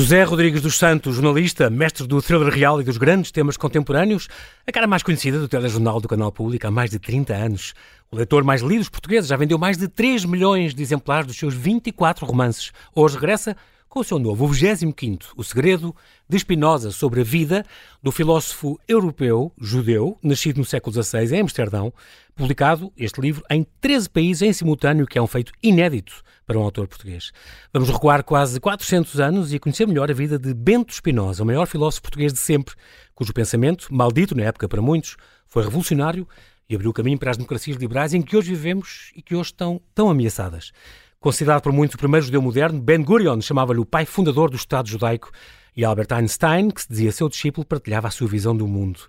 [0.00, 4.28] José Rodrigues dos Santos, jornalista, mestre do thriller real e dos grandes temas contemporâneos,
[4.66, 7.74] a cara mais conhecida do telejornal do Canal Público há mais de 30 anos.
[8.10, 11.36] O leitor mais lido dos portugueses já vendeu mais de 3 milhões de exemplares dos
[11.36, 12.72] seus 24 romances.
[12.94, 13.54] Hoje regressa
[13.90, 15.94] com o seu novo, o 25 O Segredo
[16.26, 17.62] de Spinoza sobre a vida
[18.02, 21.92] do filósofo europeu, judeu, nascido no século XVI em Amsterdão,
[22.34, 26.62] publicado este livro em 13 países em simultâneo, que é um feito inédito para um
[26.62, 27.30] autor português.
[27.72, 31.64] Vamos recuar quase 400 anos e conhecer melhor a vida de Bento Spinoza, o maior
[31.64, 32.74] filósofo português de sempre,
[33.14, 36.26] cujo pensamento, maldito na época para muitos, foi revolucionário
[36.68, 39.52] e abriu o caminho para as democracias liberais em que hoje vivemos e que hoje
[39.52, 40.72] estão tão ameaçadas.
[41.20, 44.88] Considerado por muitos o primeiro judeu moderno, Ben Gurion chamava-lhe o pai fundador do Estado
[44.88, 45.30] judaico
[45.76, 49.02] e Albert Einstein, que se dizia seu discípulo, partilhava a sua visão do mundo.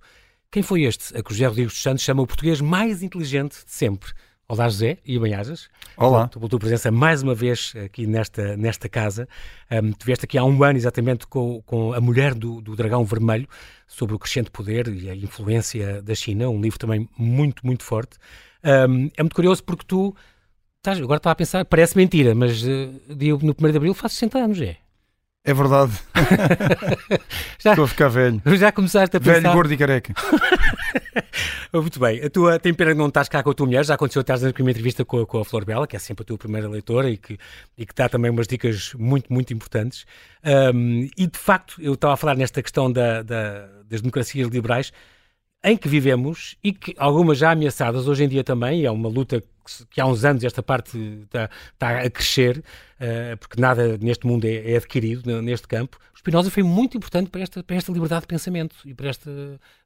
[0.51, 3.71] Quem foi este a que José Rodrigues dos Santos chama o português mais inteligente de
[3.71, 4.11] sempre?
[4.51, 5.69] Olá José, e bem-ajas.
[5.95, 6.27] Olá.
[6.27, 9.25] Pela tua presença mais uma vez aqui nesta, nesta casa.
[9.71, 13.05] Um, tu vieste aqui há um ano exatamente com, com A Mulher do, do Dragão
[13.05, 13.47] Vermelho,
[13.87, 18.17] sobre o crescente poder e a influência da China, um livro também muito, muito forte.
[18.61, 20.13] Um, é muito curioso porque tu
[20.79, 24.37] Estás, agora estava a pensar, parece mentira, mas uh, no 1 de Abril faz 60
[24.37, 24.75] anos, é.
[25.43, 25.93] É verdade.
[27.57, 28.39] já, Estou a ficar velho.
[28.45, 29.41] Já começaste a pensar.
[29.41, 30.13] Velho, gordo e careca.
[31.73, 32.23] Muito bem.
[32.23, 33.83] A tua, tem pena que não estás cá com a tua mulher.
[33.83, 36.21] Já aconteceu estás na primeira entrevista com a, com a Flor Bela, que é sempre
[36.21, 37.39] a tua primeira leitora e que,
[37.75, 40.05] e que dá também umas dicas muito, muito importantes.
[40.73, 44.93] Um, e de facto, eu estava a falar nesta questão da, da, das democracias liberais
[45.63, 49.41] em que vivemos e que algumas já ameaçadas hoje em dia também, é uma luta
[49.41, 54.25] que, que há uns anos esta parte está, está a crescer, uh, porque nada neste
[54.25, 55.99] mundo é, é, adquirido neste campo.
[56.13, 59.29] O Spinoza foi muito importante para esta, para esta liberdade de pensamento e para este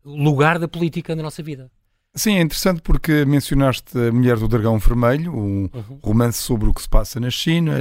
[0.04, 1.70] lugar da política na nossa vida.
[2.18, 6.00] Sim, é interessante porque mencionaste a Mulher do Dragão Vermelho, um uhum.
[6.02, 7.74] romance sobre o que se passa na China,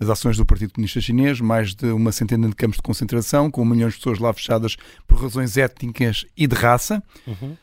[0.00, 3.62] as ações do Partido Comunista Chinês, mais de uma centena de campos de concentração, com
[3.62, 4.76] milhões de pessoas lá fechadas
[5.06, 7.02] por razões étnicas e de raça.
[7.26, 7.56] Uhum.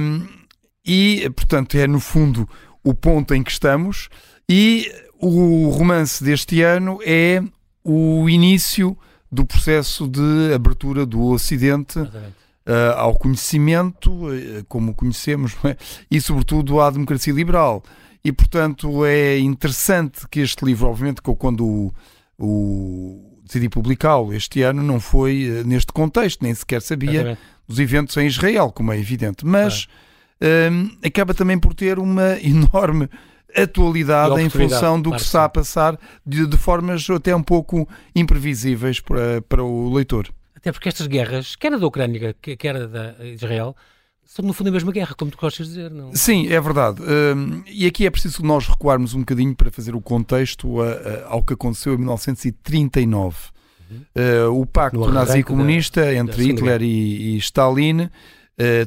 [0.00, 0.28] Um,
[0.86, 2.48] e, portanto, é no fundo
[2.84, 4.08] o ponto em que estamos.
[4.48, 4.88] E
[5.18, 7.42] o romance deste ano é
[7.82, 8.96] o início
[9.32, 11.98] do processo de abertura do Ocidente.
[11.98, 15.76] Exatamente uh, ao conhecimento, uh, como conhecemos, é?
[16.10, 17.82] e sobretudo à democracia liberal.
[18.24, 21.94] E, portanto, é interessante que este livro, obviamente, que quando o,
[22.38, 27.38] o decidi publicá-lo este ano, não foi uh, neste contexto, nem sequer sabia
[27.68, 29.88] dos eventos em Israel, como é evidente, mas
[31.02, 33.08] acaba também por ter uma enorme
[33.56, 37.88] atualidade em função do claro que está a passar de, de, formas até um pouco
[38.14, 40.28] imprevisíveis para, para o leitor.
[40.66, 43.76] Até porque estas guerras, quer a da Ucrânia, quer a da Israel,
[44.24, 46.12] são no fundo a mesma guerra, como tu gostas de dizer, não?
[46.12, 47.00] Sim, é verdade.
[47.02, 51.26] Um, e aqui é preciso nós recuarmos um bocadinho para fazer o contexto a, a,
[51.28, 53.36] ao que aconteceu em 1939.
[53.88, 53.96] Uhum.
[53.96, 58.10] Uh, o pacto nazi-comunista entre da Hitler e, e, Stalin uh,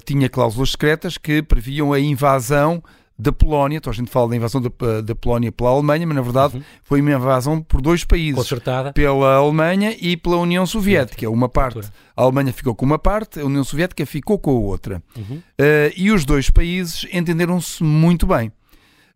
[0.04, 2.84] tinha cláusulas secretas que previam a invasão
[3.20, 6.22] da Polónia, então a gente fala da invasão da, da Polónia pela Alemanha, mas na
[6.22, 6.64] verdade uhum.
[6.82, 8.94] foi uma invasão por dois países, Concertada.
[8.94, 11.30] pela Alemanha e pela União Soviética.
[11.30, 11.82] Uma parte,
[12.16, 15.04] a Alemanha ficou com uma parte, a União Soviética ficou com a outra.
[15.18, 15.36] Uhum.
[15.36, 18.54] Uh, e os dois países entenderam-se muito bem.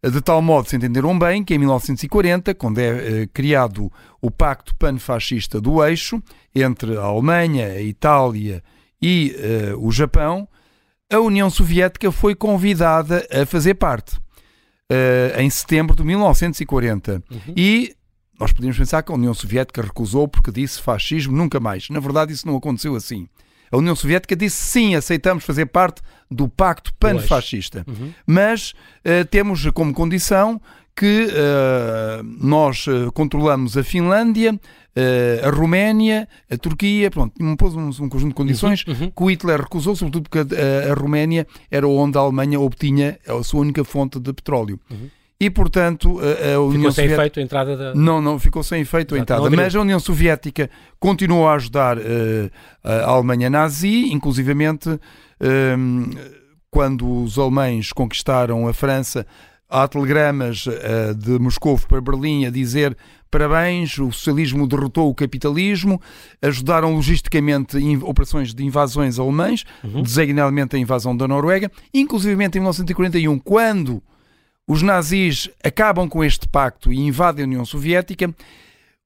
[0.03, 3.90] De tal modo se entenderam bem que em 1940, quando é uh, criado
[4.22, 6.22] o Pacto Panfascista do Eixo,
[6.53, 8.62] entre a Alemanha, a Itália
[9.02, 9.34] e
[9.74, 10.46] uh, o Japão,
[11.12, 17.24] a União Soviética foi convidada a fazer parte uh, em setembro de 1940.
[17.30, 17.40] Uhum.
[17.56, 17.96] E
[18.40, 21.90] nós podemos pensar que a União Soviética recusou porque disse fascismo nunca mais.
[21.90, 23.28] Na verdade, isso não aconteceu assim.
[23.72, 27.86] A União Soviética disse sim, aceitamos fazer parte do Pacto Panfascista.
[27.88, 28.13] Uhum.
[28.25, 30.62] Mas uh, temos como condição
[30.96, 34.59] que uh, nós controlamos a Finlândia,
[35.44, 39.12] a Roménia, a Turquia, pronto, impôs um, um conjunto de condições uhum, uhum.
[39.12, 43.42] que o Hitler recusou, sobretudo porque a, a, Roménia era onde a Alemanha obtinha a
[43.44, 44.80] sua única fonte de petróleo.
[44.92, 45.10] Uhum.
[45.40, 47.95] E, portanto, a, a União ficou sem efeito a entrada da...
[47.95, 49.50] Não, não, ficou sem efeito a entrada.
[49.50, 50.69] Mas a União Soviética
[51.00, 52.01] continuou a ajudar uh,
[52.84, 55.00] a Alemanha nazi, inclusivamente uh,
[56.72, 59.28] quando os alemães conquistaram a França,
[59.69, 62.95] há telegramas uh, de Moscou para Berlim a dizer
[63.33, 66.00] parabéns, o socialismo derrotou o capitalismo,
[66.39, 70.03] ajudaram logisticamente operações de invasões alemães, uhum.
[70.03, 74.03] designadamente a invasão da Noruega, inclusive em 1941, quando
[74.68, 78.31] os nazis acabam com este pacto e invadem a União Soviética,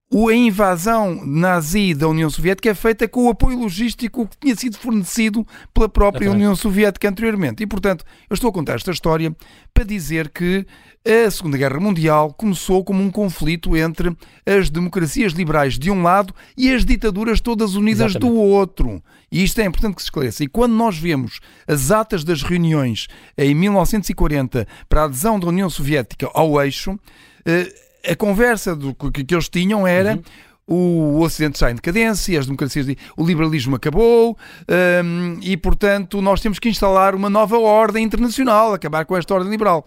[0.10, 4.78] a invasão nazi da União Soviética é feita com o apoio logístico que tinha sido
[4.78, 6.32] fornecido pela própria.
[6.32, 7.62] União Soviética anteriormente.
[7.62, 9.36] E, portanto, eu estou a contar esta história
[9.74, 10.66] para dizer que
[11.06, 14.16] a Segunda Guerra Mundial começou como um conflito entre
[14.46, 18.34] as democracias liberais de um lado e as ditaduras todas unidas Exatamente.
[18.34, 19.04] do outro.
[19.30, 20.44] E isto é importante que se esclareça.
[20.44, 23.08] E quando nós vemos as atas das reuniões
[23.38, 26.98] em 1940 para a adesão da União Soviética ao eixo,
[27.46, 27.74] eh,
[28.08, 30.14] a conversa do, que, que eles tinham era.
[30.14, 30.24] Uhum
[30.70, 34.38] o Ocidente está em decadência, as democracias, o liberalismo acabou
[34.70, 39.50] um, e, portanto, nós temos que instalar uma nova ordem internacional, acabar com esta ordem
[39.50, 39.86] liberal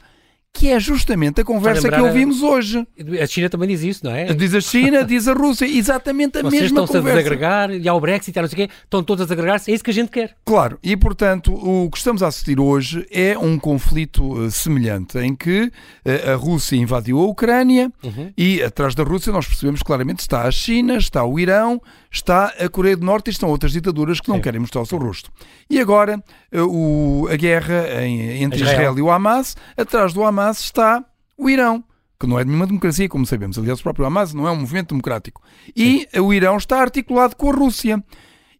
[0.53, 2.87] que é justamente a conversa que ouvimos hoje.
[3.23, 4.33] A China também diz isso, não é?
[4.35, 6.99] Diz a China, diz a Rússia, exatamente a Vocês mesma conversa.
[6.99, 9.71] estão-se a desagregar, e ao Brexit, e não sei o quê, estão todos a desagregar-se,
[9.71, 10.37] é isso que a gente quer.
[10.45, 15.35] Claro, e portanto o que estamos a assistir hoje é um conflito uh, semelhante, em
[15.35, 15.63] que
[16.05, 18.33] uh, a Rússia invadiu a Ucrânia uhum.
[18.37, 21.81] e atrás da Rússia nós percebemos claramente está a China, está o Irão,
[22.11, 24.43] está a Coreia do Norte e estão outras ditaduras que não Sim.
[24.43, 25.31] querem mostrar o seu rosto.
[25.69, 26.23] E agora
[26.53, 28.73] uh, o, a guerra em, entre Israel.
[28.73, 31.05] Israel e o Hamas, atrás do Hamas está
[31.39, 31.85] o Irão,
[32.19, 33.59] que não é nenhuma democracia, como sabemos.
[33.59, 35.43] Aliás, o próprio Hamas não é um movimento democrático.
[35.75, 36.21] E Sim.
[36.21, 38.03] o Irão está articulado com a Rússia.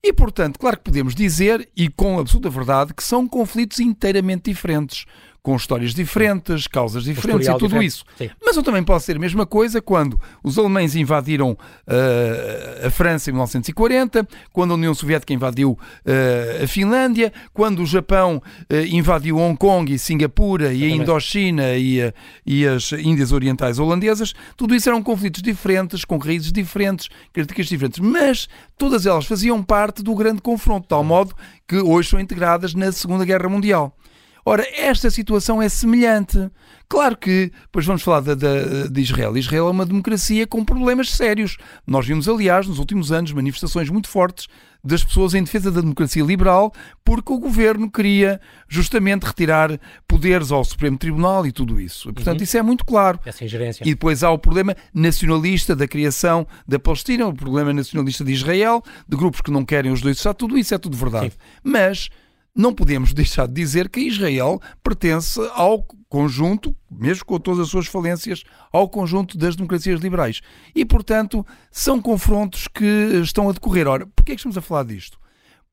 [0.03, 5.05] E, portanto, claro que podemos dizer, e com absoluta verdade, que são conflitos inteiramente diferentes
[5.43, 7.87] com histórias diferentes, causas diferentes e tudo diferente.
[7.87, 8.05] isso.
[8.17, 8.31] Sim.
[8.45, 13.31] Mas eu também posso ser a mesma coisa quando os alemães invadiram uh, a França
[13.31, 19.39] em 1940, quando a União Soviética invadiu uh, a Finlândia, quando o Japão uh, invadiu
[19.39, 22.13] Hong Kong e Singapura e a Indochina e, a,
[22.45, 24.35] e as Índias Orientais Holandesas.
[24.57, 30.03] Tudo isso eram conflitos diferentes, com raízes diferentes, características diferentes, mas todas elas faziam parte
[30.03, 31.35] do grande confronto, de tal modo
[31.67, 33.97] que hoje são integradas na Segunda Guerra Mundial.
[34.45, 36.51] Ora, esta situação é semelhante.
[36.89, 39.37] Claro que, depois vamos falar de, de, de, Israel.
[39.37, 41.57] Israel é uma democracia com problemas sérios.
[41.87, 44.49] Nós vimos, aliás, nos últimos anos, manifestações muito fortes
[44.83, 46.73] das pessoas em defesa da democracia liberal,
[47.05, 49.79] porque o governo queria justamente retirar
[50.09, 52.13] poderes ao Supremo Tribunal e tudo isso.
[52.13, 52.45] Portanto, uhum.
[52.45, 53.21] isso é muito claro.
[53.25, 53.85] Essa ingerência.
[53.85, 58.83] E depois há o problema nacionalista da criação da Palestina, o problema nacionalista de Israel,
[59.07, 61.31] de grupos que não querem os dois Estados, tudo isso é tudo verdade.
[61.31, 61.37] Sim.
[61.63, 62.09] Mas
[62.55, 67.87] não podemos deixar de dizer que Israel pertence ao conjunto, mesmo com todas as suas
[67.87, 68.43] falências,
[68.73, 70.41] ao conjunto das democracias liberais.
[70.75, 73.87] E, portanto, são confrontos que estão a decorrer.
[73.87, 75.19] Ora, porquê é que estamos a falar disto?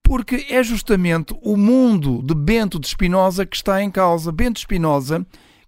[0.03, 4.31] Porque é justamente o mundo de Bento de Spinoza que está em causa.
[4.31, 5.25] Bento de Spinoza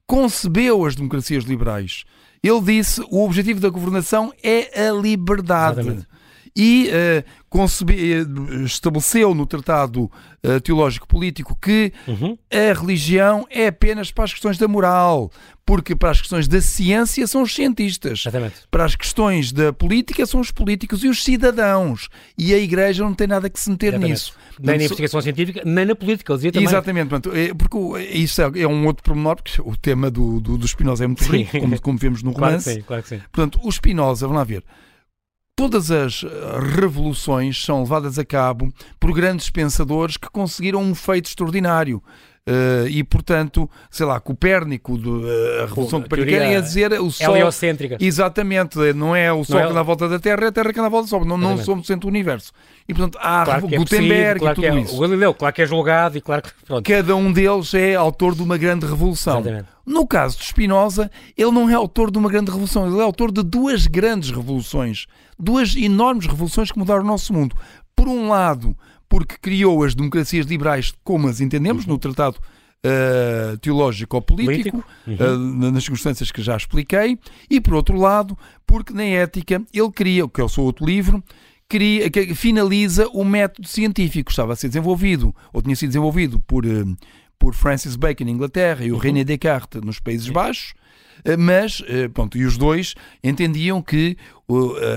[0.07, 2.05] concebeu as democracias liberais.
[2.41, 5.81] Ele disse o objetivo da governação é a liberdade.
[5.81, 6.18] Exatamente
[6.55, 12.37] e uh, estabeleceu no Tratado uh, Teológico Político que uhum.
[12.51, 15.31] a religião é apenas para as questões da moral,
[15.65, 18.55] porque para as questões da ciência são os cientistas, Exatamente.
[18.71, 23.13] para as questões da política são os políticos e os cidadãos, e a Igreja não
[23.13, 24.11] tem nada que se meter Exatamente.
[24.11, 24.33] nisso.
[24.59, 26.67] Nem na investigação científica, nem na política, dizia também.
[26.67, 27.77] Exatamente, portanto, é, porque
[28.13, 31.23] isso é, é, um outro pormenor, porque o tema do, do, do Spinoza é muito
[31.23, 32.49] rico, como, como vemos no romance.
[32.59, 33.21] Claro que sim, claro que sim.
[33.31, 34.63] Portanto, o Spinoza, vamos lá ver,
[35.59, 36.27] Todas as eh,
[36.79, 42.01] revoluções são levadas a cabo por grandes pensadores que conseguiram um feito extraordinário.
[42.47, 47.35] Uh, e portanto, sei lá, Copérnico, uh, a Revolução Copernicana ia dizer o Sol.
[47.35, 47.97] Heliocêntrica.
[47.99, 49.67] Exatamente, não é o Sol é...
[49.67, 51.25] que dá a volta da Terra, é a Terra que dá a volta do Sol.
[51.25, 52.51] Não, não somos centro do universo.
[52.87, 54.95] E portanto, há claro é Gutenberg claro e tudo é, isso.
[54.95, 56.49] O Galileu, claro que é julgado e claro que.
[56.65, 56.83] Pronto.
[56.83, 59.41] Cada um deles é autor de uma grande revolução.
[59.41, 59.67] Exatamente.
[59.85, 63.31] No caso de Spinoza, ele não é autor de uma grande revolução, ele é autor
[63.31, 65.05] de duas grandes revoluções.
[65.37, 67.55] Duas enormes revoluções que mudaram o nosso mundo.
[67.95, 68.77] Por um lado,
[69.09, 71.93] porque criou as democracias liberais como as entendemos uhum.
[71.93, 72.39] no Tratado
[72.85, 75.25] uh, teológico ou político, político.
[75.25, 75.67] Uhum.
[75.67, 77.17] Uh, nas circunstâncias que já expliquei,
[77.49, 81.23] e por outro lado, porque na ética ele cria, que é o seu outro livro,
[81.67, 86.65] cria, que finaliza o método científico, estava a ser desenvolvido, ou tinha sido desenvolvido por,
[86.65, 86.97] uh,
[87.37, 89.01] por Francis Bacon na Inglaterra e o uhum.
[89.01, 90.73] René Descartes nos Países Baixos,
[91.37, 94.15] mas, pronto, e os dois entendiam que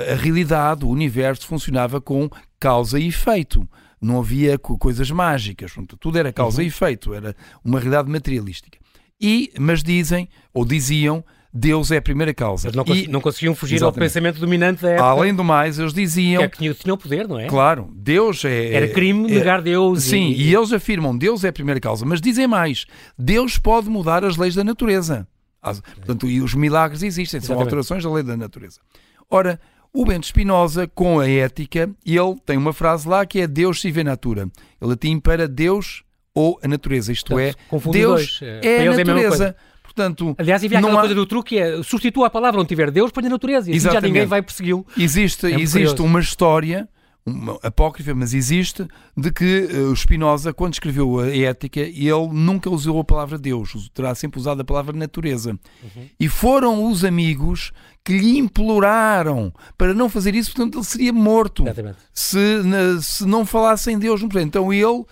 [0.09, 3.69] a realidade, o universo funcionava com causa e efeito
[4.03, 6.65] não havia coisas mágicas, tudo era causa uhum.
[6.65, 8.79] e efeito, era uma realidade materialística.
[9.21, 12.69] E, mas dizem, ou diziam, Deus é a primeira causa.
[12.69, 13.99] Mas não, cons e, não conseguiam fugir exatamente.
[13.99, 15.09] ao pensamento dominante da época.
[15.09, 16.41] Além do mais, eles diziam...
[16.41, 17.47] Que é que tinham, poder, não é?
[17.47, 18.73] Claro, Deus é...
[18.73, 20.03] Era crime é, negar Deus.
[20.03, 20.49] Sim, e...
[20.49, 20.55] e...
[20.55, 24.57] eles afirmam, Deus é a primeira causa, mas dizem mais, Deus pode mudar as leis
[24.57, 25.29] da natureza.
[25.63, 27.65] Portanto, e os milagres existem, são Exatamente.
[27.67, 28.81] alterações da lei da natureza.
[29.31, 29.61] Ora,
[29.95, 34.03] o Bento Spinoza, com a ética, ele tem uma frase lá que é Deus sive
[34.03, 34.43] natura.
[34.81, 36.03] Ele latim para Deus
[36.35, 37.55] ou a natureza, isto é,
[37.91, 39.55] Deus é, é a natureza.
[39.83, 40.35] portanto.
[40.39, 41.01] Aliás, havia aquela há...
[41.01, 43.91] coisa do truque é substitua a palavra onde tiver Deus, põe a natureza e assim
[43.91, 44.87] já ninguém vai persegui-lo.
[44.97, 46.89] Existe, é existe uma história
[47.25, 48.87] uma apócrifa, mas existe,
[49.17, 53.91] de que uh, o Spinoza, quando escreveu a Ética, ele nunca usou a palavra Deus,
[53.95, 55.51] terá sempre usado a palavra natureza.
[55.51, 56.09] Uhum.
[56.19, 57.73] E foram os amigos
[58.05, 61.65] que lhe imploraram para não fazer isso, portanto ele seria morto
[62.13, 62.39] se,
[63.01, 64.21] se não falassem Deus.
[64.41, 65.05] Então ele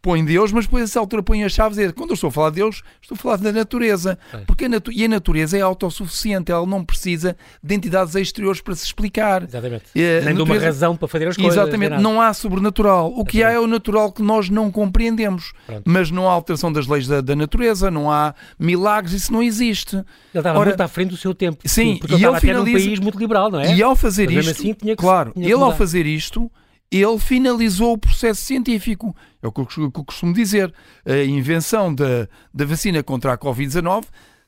[0.00, 2.30] põe Deus, mas depois a essa altura põe as chaves e quando eu estou a
[2.30, 4.16] falar de Deus, estou a falar da natureza.
[4.32, 4.36] É.
[4.46, 8.76] Porque a natu e a natureza é autossuficiente, ela não precisa de entidades exteriores para
[8.76, 9.42] se explicar.
[9.42, 9.86] Exatamente.
[9.96, 11.54] É, Nem natureza, de uma razão para fazer as coisas.
[11.54, 13.12] Exatamente, não há sobrenatural.
[13.16, 15.52] O que há é o natural que nós não compreendemos.
[15.66, 15.82] Pronto.
[15.84, 19.96] Mas não há alteração das leis da, da, natureza, não há milagres, isso não existe.
[19.96, 20.04] Ele
[20.34, 21.58] estava Ora, muito à frente do seu tempo.
[21.64, 22.78] Sim, porque ele estava finaliza...
[22.78, 23.74] num país muito liberal, não é?
[23.74, 26.48] E ao fazer mas isto, assim, claro, ele ao fazer isto
[26.90, 29.14] ele finalizou o processo científico.
[29.42, 30.72] É o que eu costumo dizer.
[31.04, 34.04] A invenção da, da vacina contra a Covid-19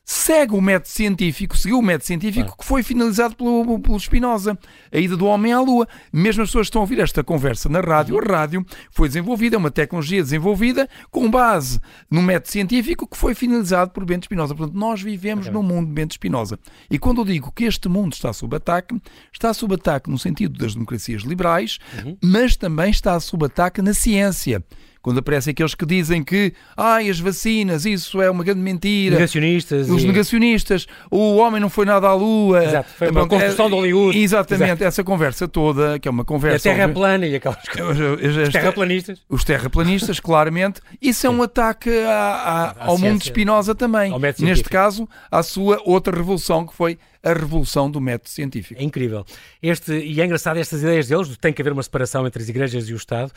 [0.08, 4.58] segue o método científico, seguiu o método científico que foi finalizado pelo, pelo Spinoza,
[4.90, 5.86] a ida do homem à Lua.
[6.10, 9.56] Mesmo as pessoas que estão a ouvir esta conversa na rádio, a rádio foi desenvolvida,
[9.56, 11.78] é uma tecnologia desenvolvida com base
[12.10, 14.54] no método científico que foi finalizado por Bento Spinoza.
[14.54, 15.52] Portanto, nós vivemos okay.
[15.52, 16.58] no mundo de Bento Spinoza.
[16.90, 18.98] E quando eu digo que este mundo está sob ataque,
[19.30, 22.16] está sob ataque no sentido das democracias liberais, uhum.
[22.24, 24.64] mas também está sob ataque na ciência
[25.02, 29.16] quando aparecem aqueles que dizem que ai, as vacinas, isso é uma grande mentira.
[29.16, 29.88] Negacionistas.
[29.88, 30.06] Os e...
[30.06, 32.64] negacionistas, o homem não foi nada à lua.
[32.64, 34.18] Exato, foi uma construção é, de Hollywood.
[34.18, 34.84] Exatamente, Exato.
[34.84, 36.68] essa conversa toda, que é uma conversa.
[36.68, 38.48] a terra plana e aquelas coisas.
[38.48, 39.18] Os terraplanistas.
[39.28, 40.80] Os terraplanistas, claramente.
[41.00, 44.12] Isso é um ataque à, à, ao mundo de Spinoza também.
[44.38, 48.80] Neste caso, à sua outra revolução, que foi a revolução do método científico.
[48.80, 49.24] É incrível.
[49.62, 52.88] Este, e é engraçado estas ideias deles, tem que haver uma separação entre as igrejas
[52.88, 53.32] e o Estado.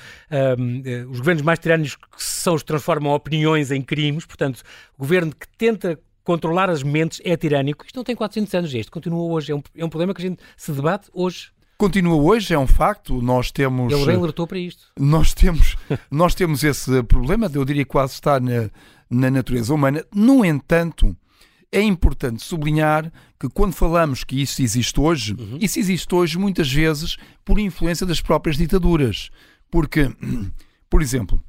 [0.60, 4.62] Um, eh, os governos mais tirânicos são os que transformam opiniões em crimes, portanto,
[4.98, 7.86] o governo que tenta controlar as mentes é tirânico.
[7.86, 9.52] Isto não tem 400 anos, isto continua hoje.
[9.52, 11.52] É um, é um problema que a gente se debate hoje.
[11.78, 13.22] Continua hoje, é um facto.
[13.22, 13.92] Nós temos.
[13.92, 14.92] Ele bem alertou para isto.
[15.00, 15.76] Nós temos,
[16.12, 18.70] nós temos esse problema, eu diria que quase está na,
[19.10, 20.06] na natureza humana.
[20.14, 21.16] No entanto,
[21.72, 25.58] é importante sublinhar que quando falamos que isso existe hoje, uhum.
[25.62, 29.30] isso existe hoje muitas vezes por influência das próprias ditaduras.
[29.70, 30.12] Porque,
[30.90, 31.42] por exemplo,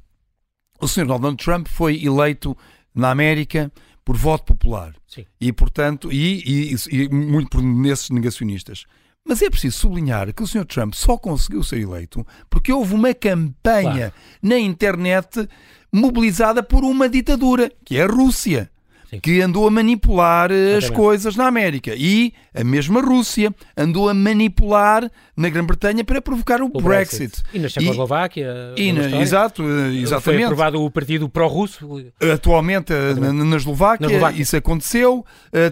[0.79, 1.05] o Sr.
[1.05, 2.57] Donald Trump foi eleito
[2.95, 3.71] na América
[4.05, 4.95] por voto popular.
[5.07, 5.25] Sim.
[5.39, 8.85] E, portanto, e, e, e muito por nesses negacionistas.
[9.25, 10.65] Mas é preciso sublinhar que o Sr.
[10.65, 14.13] Trump só conseguiu ser eleito porque houve uma campanha claro.
[14.41, 15.47] na internet
[15.91, 18.69] mobilizada por uma ditadura, que é a Rússia.
[19.13, 19.19] Sim.
[19.19, 21.93] que andou a manipular eh, as coisas na América.
[21.95, 27.19] E a mesma Rússia andou a manipular na Grã-Bretanha para provocar o, o Brexit.
[27.19, 27.43] Brexit.
[27.53, 28.73] E na Checoslováquia.
[28.77, 30.23] E, e na, exato, eh, exatamente.
[30.23, 32.03] Foi aprovado o partido pró-russo.
[32.33, 35.25] Atualmente eh, na, na, Eslováquia, na, Eslováquia, isso aconteceu.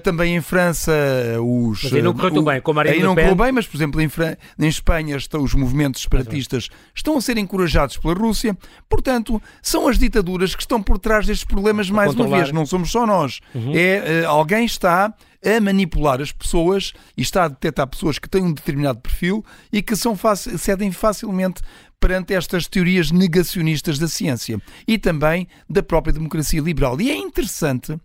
[0.03, 0.91] também em França,
[1.39, 1.83] os.
[1.83, 4.09] Mas aí não correu tão bem, como Aí não correu bem, mas por exemplo em,
[4.09, 4.35] Fran...
[4.59, 8.57] em Espanha estão, os movimentos separatistas estão a ser encorajados pela Rússia.
[8.89, 12.51] Portanto, são as ditaduras que estão por trás destes problemas, mais uma vez.
[12.51, 13.39] Não somos só nós.
[13.53, 13.71] Uhum.
[13.75, 18.53] É, alguém está a manipular as pessoas e está a detectar pessoas que têm um
[18.53, 21.61] determinado perfil e que são cedem facilmente
[21.99, 26.99] perante estas teorias negacionistas da ciência e também da própria democracia liberal.
[26.99, 27.97] E é interessante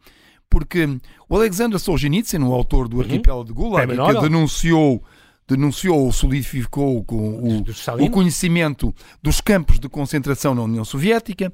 [0.49, 0.87] porque
[1.29, 3.03] o Alexander Solzhenitsyn, o autor do uhum.
[3.03, 5.03] Arquipélago de Gulag, que denunciou
[5.49, 11.53] denunciou ou solidificou com o, o, conhecimento dos campos de concentração na União Soviética.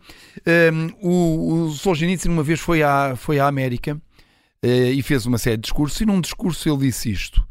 [0.73, 4.01] Um, o, o Solzhenitsyn uma vez foi à, foi à América
[4.63, 7.45] e fez uma série de discursos, e num discurso ele disse isto.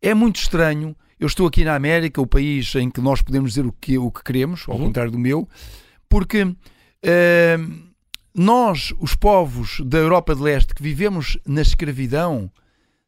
[0.00, 3.64] É muito estranho, eu estou aqui na América, o país em que nós podemos dizer
[3.66, 4.86] o que, o que queremos, ao uhum.
[4.86, 5.48] contrário do meu,
[6.08, 6.56] porque uh,
[8.34, 12.50] nós, os povos da Europa de Leste que vivemos na escravidão,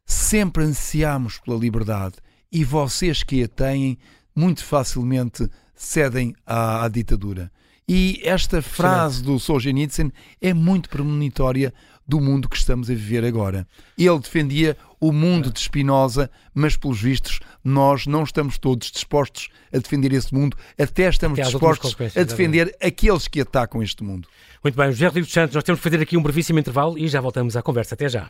[0.05, 2.15] sempre ansiamos pela liberdade
[2.51, 3.97] e vocês que a têm,
[4.35, 7.51] muito facilmente cedem à, à ditadura.
[7.87, 10.11] E esta frase do Solzhenitsyn
[10.41, 11.73] é muito premonitória
[12.07, 13.67] do mundo que estamos a viver agora.
[13.97, 19.77] Ele defendia o mundo de Spinoza, mas pelos vistos nós não estamos todos dispostos a
[19.77, 24.27] defender esse mundo, até estamos até dispostos a defender aqueles que atacam este mundo.
[24.63, 27.19] Muito bem, José Rodrigues Santos, nós temos que fazer aqui um brevíssimo intervalo e já
[27.21, 27.95] voltamos à conversa.
[27.95, 28.29] Até já.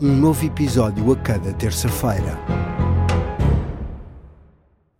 [0.00, 2.38] Um novo episódio a cada terça-feira.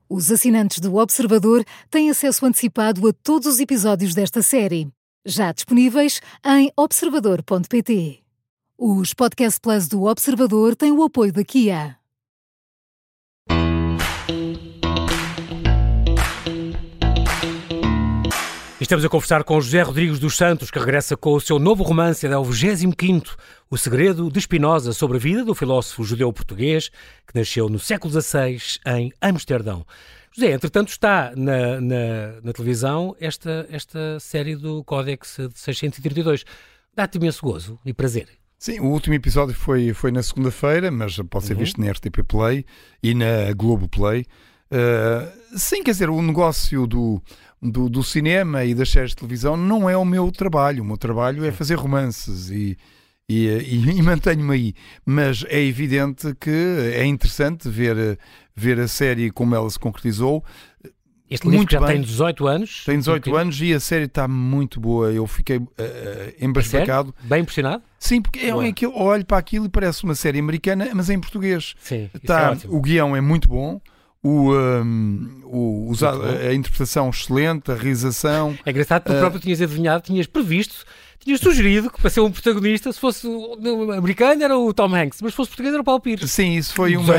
[0.08, 4.88] Os assinantes do Observador têm acesso antecipado a todos os episódios desta série,
[5.24, 8.24] já disponíveis em observador.pt.
[8.76, 11.96] Os Podcast Plus do Observador têm o apoio da Kia.
[18.80, 22.26] Estamos a conversar com José Rodrigues dos Santos, que regressa com o seu novo romance,
[22.26, 23.36] é o 25
[23.70, 26.88] O Segredo de Spinoza, sobre a vida do filósofo judeu-português,
[27.26, 29.84] que nasceu no século XVI em Amsterdão.
[30.32, 36.46] José, entretanto, está na, na, na televisão esta, esta série do Códex de 632.
[36.96, 38.28] Dá-te imenso gozo e prazer.
[38.58, 41.58] Sim, o último episódio foi, foi na segunda-feira, mas pode ser uhum.
[41.60, 42.64] visto na RTP Play
[43.02, 44.24] e na Globo Play.
[44.72, 47.22] Uh, sim, quer dizer, o negócio do,
[47.60, 50.82] do, do, cinema e das séries de televisão não é o meu trabalho.
[50.82, 52.78] O meu trabalho é fazer romances e,
[53.28, 54.74] e, e, e mantenho-me aí.
[55.04, 56.50] Mas é evidente que
[56.94, 58.18] é interessante ver,
[58.54, 60.44] ver a série como ela se concretizou.
[61.30, 61.88] Este livro muito já bem.
[61.88, 62.84] tem 18 anos.
[62.86, 65.12] Tem 18 anos e a série está muito boa.
[65.12, 65.68] Eu fiquei uh,
[66.40, 67.14] embasbacado.
[67.22, 67.82] Bem impressionado?
[67.98, 71.10] Sim, porque é, é que eu olho para aquilo e parece uma série americana, mas
[71.10, 71.74] é em português.
[71.80, 73.78] Sim, tá, é o guião é muito bom
[74.22, 78.58] o, um, o, a, a, interpretação excelente, a realização.
[78.64, 80.84] É engraçado, tu uh, próprio tinhas adivinhado, tinhas previsto,
[81.18, 83.28] tinhas sugerido que para ser um protagonista, se fosse
[83.96, 86.30] americano era o Tom Hanks, mas se fosse português era o Paulo Pires.
[86.30, 87.14] Sim, isso foi uma.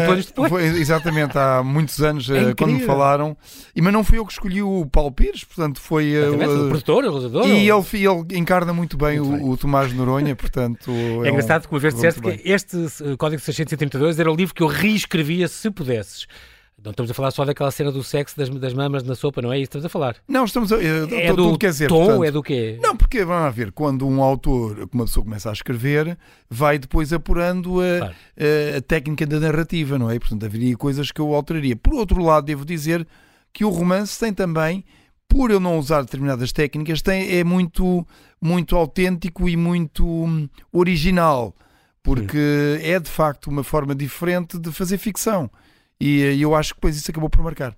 [0.47, 3.35] Foi, exatamente, há muitos anos, é quando me falaram.
[3.75, 6.13] E, mas não fui eu que escolhi o Paulo Pires, portanto foi.
[6.15, 7.47] Uh, o produtor, o realizador.
[7.47, 7.85] E ou...
[7.93, 9.49] ele, ele encarna muito bem, muito o, bem.
[9.51, 10.91] o, Tomás Noronha, portanto.
[10.91, 12.77] É, é engraçado um, que uma vez disseste que este
[13.17, 16.25] Código 632 era o livro que eu reescrevia se pudesses.
[16.83, 19.51] Não estamos a falar só daquela cena do sexo das, das mamas na sopa, não
[19.51, 20.15] é isso que estamos a falar?
[20.27, 20.77] Não, estamos a.
[20.81, 22.79] É, é do quer dizer, tom, portanto, é do quê?
[22.81, 26.17] Não, porque vamos ver, quando um autor, uma pessoa começa a escrever,
[26.49, 28.15] vai depois apurando a, claro.
[28.73, 30.17] a, a, técnica da narrativa, não é?
[30.17, 31.75] Portanto, haveria coisas que eu alteraria.
[31.75, 33.05] Por outro lado, devo dizer
[33.51, 34.85] que o romance tem também,
[35.27, 38.05] por eu não usar determinadas técnicas, tem, é muito,
[38.41, 41.53] muito autêntico e muito hum, original,
[42.01, 42.87] porque Sim.
[42.89, 45.49] é de facto uma forma diferente de fazer ficção.
[45.99, 47.75] E, e eu acho que depois isso acabou por marcar.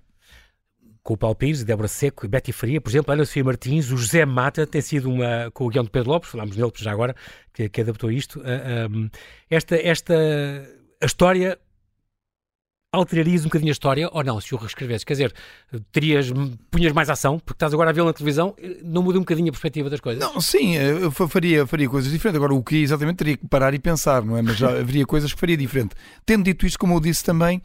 [1.02, 4.24] Com o Paulo Pires, Débora Seco Betty Faria, por exemplo, Ana Sofia Martins, o José
[4.24, 7.16] Mata tem sido uma, com o guião de Pedro Lopes, falámos nele já agora,
[7.52, 9.10] que, que adaptou isto, uh, ah, um,
[9.50, 10.14] esta, esta
[11.02, 11.58] a história
[12.92, 15.06] alterarias um bocadinho a história ou não, se o reescrevesse?
[15.06, 15.34] Quer dizer,
[15.90, 16.30] terias,
[16.70, 19.50] punhas mais ação, porque estás agora a vê-lo na televisão, não muda um bocadinho a
[19.50, 20.22] perspectiva das coisas?
[20.22, 22.36] Não, sim, eu faria, faria coisas diferentes.
[22.36, 24.42] Agora, o que exatamente teria que parar e pensar, não é?
[24.42, 25.94] Mas já haveria coisas que faria diferente.
[26.26, 27.62] Tendo dito isto, como eu disse também,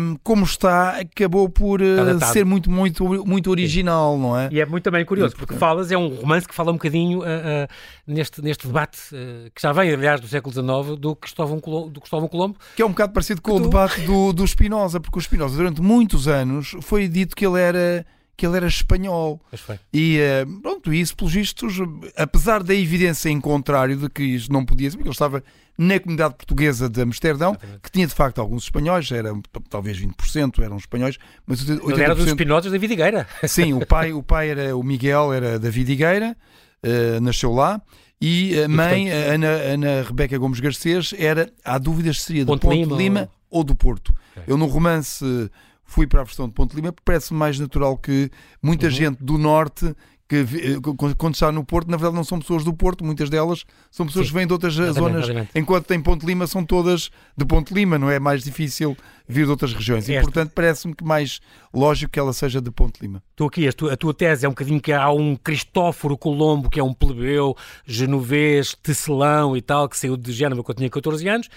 [0.00, 4.22] um, como está, acabou por uh, ser muito, muito, muito original, sim.
[4.22, 4.48] não é?
[4.50, 7.22] E é muito também curioso, porque falas, é um romance que fala um bocadinho uh,
[7.22, 7.68] uh,
[8.04, 8.98] neste, neste debate
[9.54, 12.56] que já vem, aliás, do século XIX, do Cristóvão Colombo, do Cristóvão Colombo.
[12.74, 15.80] Que é um bocado parecido com o debate do, do Spinoza, porque o Spinoza durante
[15.80, 18.06] muitos anos foi dito que ele era
[18.38, 19.40] que ele era espanhol.
[19.92, 21.74] E uh, pronto, isso, pelos vistos,
[22.16, 25.42] apesar da evidência em contrário de que isto não podia ser, porque ele estava
[25.76, 27.80] na comunidade portuguesa de Amsterdão, Exatamente.
[27.82, 29.32] que tinha de facto alguns espanhóis, era,
[29.68, 31.90] talvez 20% eram espanhóis, mas 80%...
[31.90, 33.26] Ele era dos Espinosos da Vidigueira.
[33.44, 36.36] Sim, o pai, o pai era, o Miguel era da Vidigueira,
[36.84, 37.82] uh, nasceu lá,
[38.20, 42.52] e a mãe, a Ana, Ana Rebeca Gomes Garcês, era, há dúvidas se seria do
[42.52, 43.64] Ponte, Ponte Lima, Lima ou...
[43.64, 44.14] do Porto.
[44.32, 44.44] Okay.
[44.46, 45.24] Eu no romance
[45.84, 48.30] fui para a versão de Ponte Lima porque parece mais natural que
[48.62, 48.92] muita uhum.
[48.92, 49.94] gente do Norte
[50.28, 53.64] que eh, quando está no Porto, na verdade não são pessoas do Porto, muitas delas
[53.90, 54.32] são pessoas Sim.
[54.32, 55.50] que vêm de outras exatamente, zonas, exatamente.
[55.54, 58.94] enquanto tem Ponte Lima são todas de Ponte Lima, não é mais difícil
[59.26, 61.40] vir de outras regiões e portanto parece-me que mais
[61.72, 63.22] lógico que ela seja de Ponte Lima.
[63.34, 66.68] Tu aqui, a tua, a tua tese é um bocadinho que há um Cristóforo Colombo
[66.68, 67.56] que é um plebeu,
[67.86, 71.48] genovês, tecelão e tal, que saiu de Génova quando tinha 14 anos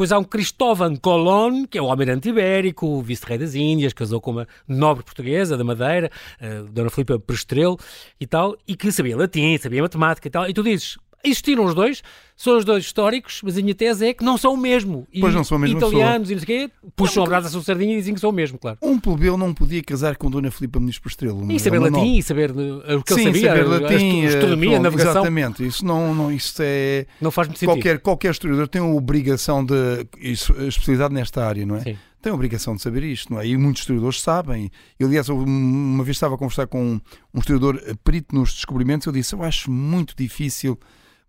[0.00, 4.18] depois há um Cristóvão Colón, que é o almirante ibérico, o vice-rei das Índias, casou
[4.18, 6.10] com uma nobre portuguesa da Madeira,
[6.40, 7.78] uh, Dona Filipa Prestrelo
[8.18, 10.48] e tal, e que sabia latim, sabia matemática e tal.
[10.48, 12.02] E tu dizes, existiram os dois,
[12.36, 15.06] são os dois históricos, mas a minha tese é que não são o mesmo.
[15.12, 16.32] E pois não são a mesma Italianos pessoa.
[16.32, 18.30] e não sei o quê, puxam o braço à sua sardinha e dizem que são
[18.30, 18.78] o mesmo, claro.
[18.80, 21.40] Um plebeu não podia casar com Dona Filipa Muniz Estrela.
[21.52, 24.82] E saber latim, e saber uh, o que Sim, ele sabia, saber latim, astronomia, pronto,
[24.82, 25.12] navegação.
[25.12, 27.06] Exatamente, isso não, não isso é...
[27.20, 28.00] Não faz muito qualquer, sentido.
[28.00, 29.74] Qualquer historiador tem a obrigação de...
[30.18, 31.80] especialidade nesta área, não é?
[31.80, 33.46] Sim tem a obrigação de saber isto, não é?
[33.46, 34.70] E muitos historiadores sabem.
[34.98, 37.00] Eu, aliás, uma vez estava a conversar com
[37.32, 40.78] um historiador perito nos descobrimentos, eu disse, eu acho muito difícil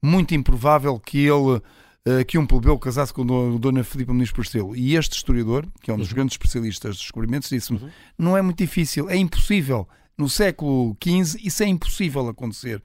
[0.02, 1.62] muito improvável que ele
[2.08, 4.76] uh, que um plebeu casasse com a Dona Filipa Muniz Porcelo.
[4.76, 6.16] E este historiador, que é um dos uhum.
[6.16, 7.90] grandes especialistas dos descobrimentos, disse-me: uhum.
[8.18, 9.88] não é muito difícil, é impossível.
[10.18, 12.82] no século XV, isso é impossível acontecer.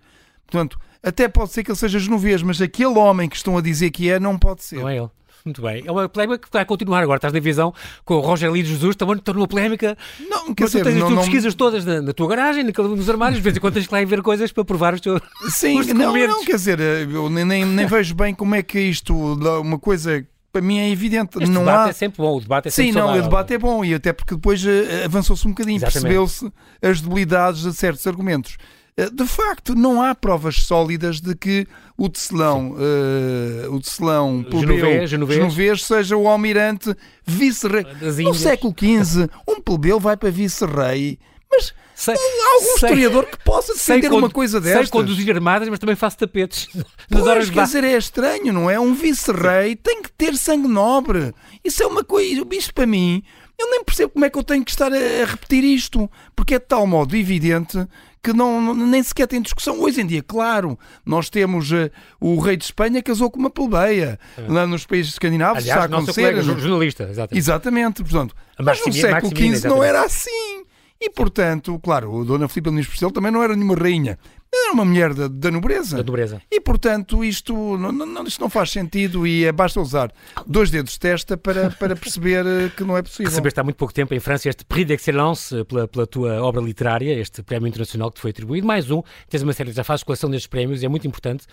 [0.46, 3.90] Portanto, até pode ser que ele seja genovês, mas aquele homem que estão a dizer
[3.90, 4.80] que é, não pode ser.
[4.80, 5.10] Não é ele.
[5.46, 5.82] Muito bem.
[5.86, 7.18] É uma polémica que vai continuar agora.
[7.18, 7.72] Estás na visão
[8.04, 9.96] com o Roger de Jesus, também estou numa polémica.
[10.28, 12.64] Não, quer dizer, tu tens as não, tuas não- pesquisas todas na, na tua garagem,
[12.64, 15.00] nos armários, de vez em quando tens que lá ir ver coisas para provar os
[15.00, 15.20] teus.
[15.50, 18.78] Sim, os não, não, quer dizer, eu nem, nem, nem vejo bem como é que
[18.80, 21.90] isto, uma coisa, para mim é evidente, Este não debate há...
[21.90, 23.30] é sempre bom, o debate é sempre Sim, não, o saudável.
[23.30, 26.50] debate é bom e até porque depois eh, avançou-se um bocadinho, percebeu-se
[26.82, 28.56] as debilidades de certos argumentos.
[28.96, 31.66] Eh, De facto, não há provas sólidas de que
[31.98, 35.38] o tecelão, eh, o tecelão plebeu Genovês, genovês.
[35.38, 37.84] genovês seja o almirante vice-rei.
[38.24, 41.18] No século XV, um plebeu vai para vice-rei,
[41.50, 44.90] mas Sei, há algum sei- historiador que possa sei defender uma coisa Sei destas.
[44.90, 46.68] conduzir armadas, mas também faço tapetes
[47.10, 48.78] Pois, horas quer dizer, é estranho, não é?
[48.78, 51.32] Um vice-rei tem que ter sangue nobre.
[51.64, 52.46] Isso é uma coisa.
[52.52, 53.22] Isto para mim,
[53.58, 56.54] eu nem percebo como é que eu tenho que estar a, a repetir isto, porque
[56.54, 57.86] é de tal modo evidente
[58.22, 59.80] que não, nem sequer tem discussão.
[59.80, 64.18] Hoje em dia, claro, nós temos eh, o rei de Espanha casou com uma plebeia.
[64.48, 66.20] Lá nos países escandinavos está a Aliás, acontecer.
[66.22, 67.38] colega jor- jornalista, exatamente.
[67.38, 68.34] Exatamente, portanto.
[68.58, 70.64] A Mas no século XV não era assim.
[71.00, 74.18] E, portanto, claro, o Dona Filipa Nunes Porcel também não era nenhuma rainha.
[74.64, 75.96] Era uma mulher da, da nobreza.
[75.98, 76.42] Da nobreza.
[76.50, 80.10] E, portanto, isto não, não- isto não faz sentido e é, basta usar
[80.46, 83.30] dois dedos de testa para, para perceber eh, que não é possível.
[83.30, 86.60] Recebeste há muito pouco tempo em França este Prix d'Excellence eh, pela, pela tua obra
[86.60, 88.66] literária, este prémio internacional que te foi atribuído.
[88.66, 91.44] Mais um, tens uma série, já fazes coleção destes prémios, é muito importante.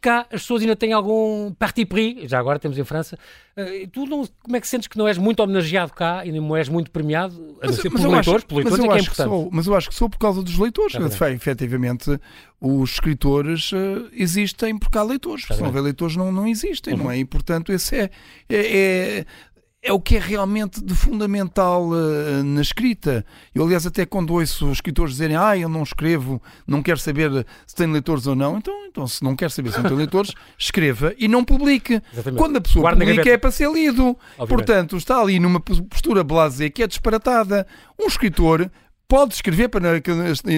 [0.00, 3.18] Cá as pessoas ainda têm algum parti pris, já agora temos em França.
[3.56, 6.54] Eh, tu não, como é que sentes que não és muito homenageado cá e não
[6.54, 8.28] és muito premiado, a não ser por eu leitores?
[8.28, 9.28] acho- por leitores mas é é acho importante.
[9.28, 10.94] sou, mas eu acho que sou por causa dos leitores.
[10.94, 11.14] É verdade.
[11.16, 12.20] Efe- efetivamente,
[12.60, 15.44] os escritores eh, existem porque há leitores.
[15.46, 17.18] Se não houver leitores, não, não existem, não é?
[17.18, 18.10] E, portanto, esse é,
[18.50, 19.24] é,
[19.82, 23.24] é, o que é realmente de fundamental eh, na escrita.
[23.54, 27.46] Eu, aliás, até quando ouço os escritores dizerem ah, eu não escrevo, não quero saber
[27.66, 30.32] se tem leitores ou não, então, então se não quer saber se não tem leitores,
[30.58, 32.02] escreva e não publique.
[32.12, 32.40] Exatamente.
[32.40, 34.08] Quando a pessoa Guarda publica é para ser lido.
[34.38, 34.48] Obviamente.
[34.48, 37.66] Portanto, está ali numa postura blasé que é disparatada.
[37.98, 38.70] Um escritor
[39.08, 40.10] pode escrever para que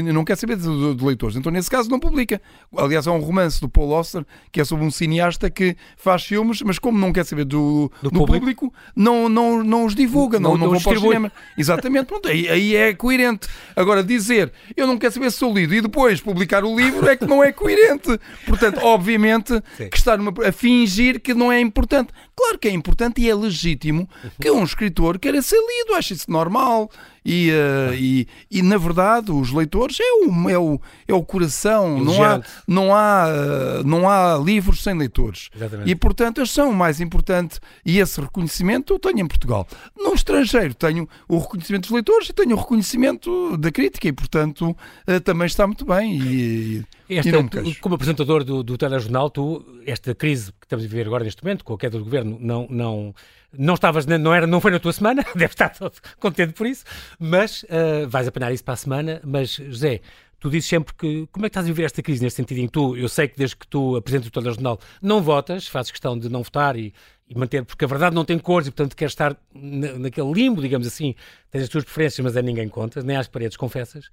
[0.03, 2.41] não quer saber de, de leitores, então nesse caso não publica.
[2.77, 6.63] Aliás, há um romance do Paul Auster que é sobre um cineasta que faz filmes,
[6.63, 8.39] mas como não quer saber do, Do do público.
[8.39, 11.33] público, não, não, não os divulga, não, Não- não, não para o cinema.
[11.59, 13.49] Exatamente, pronto, aí, aí é coerente.
[13.77, 17.17] Agora, dizer eu não quero saber se sou lido e depois publicar o livro é
[17.17, 18.19] que não é coerente.
[18.47, 19.89] Portanto, obviamente Sim.
[19.91, 22.13] que está numa- a fingir que não é importante.
[22.37, 24.09] Claro que é importante e é legítimo
[24.41, 26.91] que um escritor queira ser lido, acho isso normal.
[27.25, 32.03] E, eh, e, e, na verdade, os leitores é o, é o, é o coração.
[32.03, 35.51] Não há, não, há, eh, não há livros sem leitores.
[35.55, 35.91] Exatamente.
[35.91, 37.61] E, portanto, eles são o mais importante.
[37.85, 39.67] E esse reconhecimento eu tenho em Portugal.
[39.97, 44.09] No estrangeiro, tenho o reconhecimento dos leitores e tenho o reconhecimento da crítica.
[44.09, 44.77] E, portanto,
[45.07, 46.19] eh, também está muito bem.
[46.21, 47.81] E, Esta, tu, queixo.
[47.81, 51.65] como apresentador do, do telejornal, tu, esta crise que estamos a viver agora neste momento,
[51.65, 53.15] com a queda do governo, não, não,
[53.57, 56.85] não estavas, não, era, não foi na tua semana, deve estar todo contente por isso,
[57.19, 59.21] mas ah, vais apanhar isso para a semana.
[59.25, 60.01] Mas, José,
[60.39, 61.27] tu dizes sempre que.
[61.33, 63.29] Como é que estás a viver esta crise neste sentido em que tu, eu sei
[63.29, 66.93] que desde que tu apresentas o telejornal, não votas, fazes questão de não votar e,
[67.29, 70.61] e manter, porque a verdade não tem cores e, portanto, queres estar na- naquele limbo,
[70.63, 71.15] digamos assim,
[71.51, 74.09] tens as tuas preferências, mas a ninguém contas, nem às paredes confessas.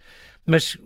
[0.45, 0.77] Mas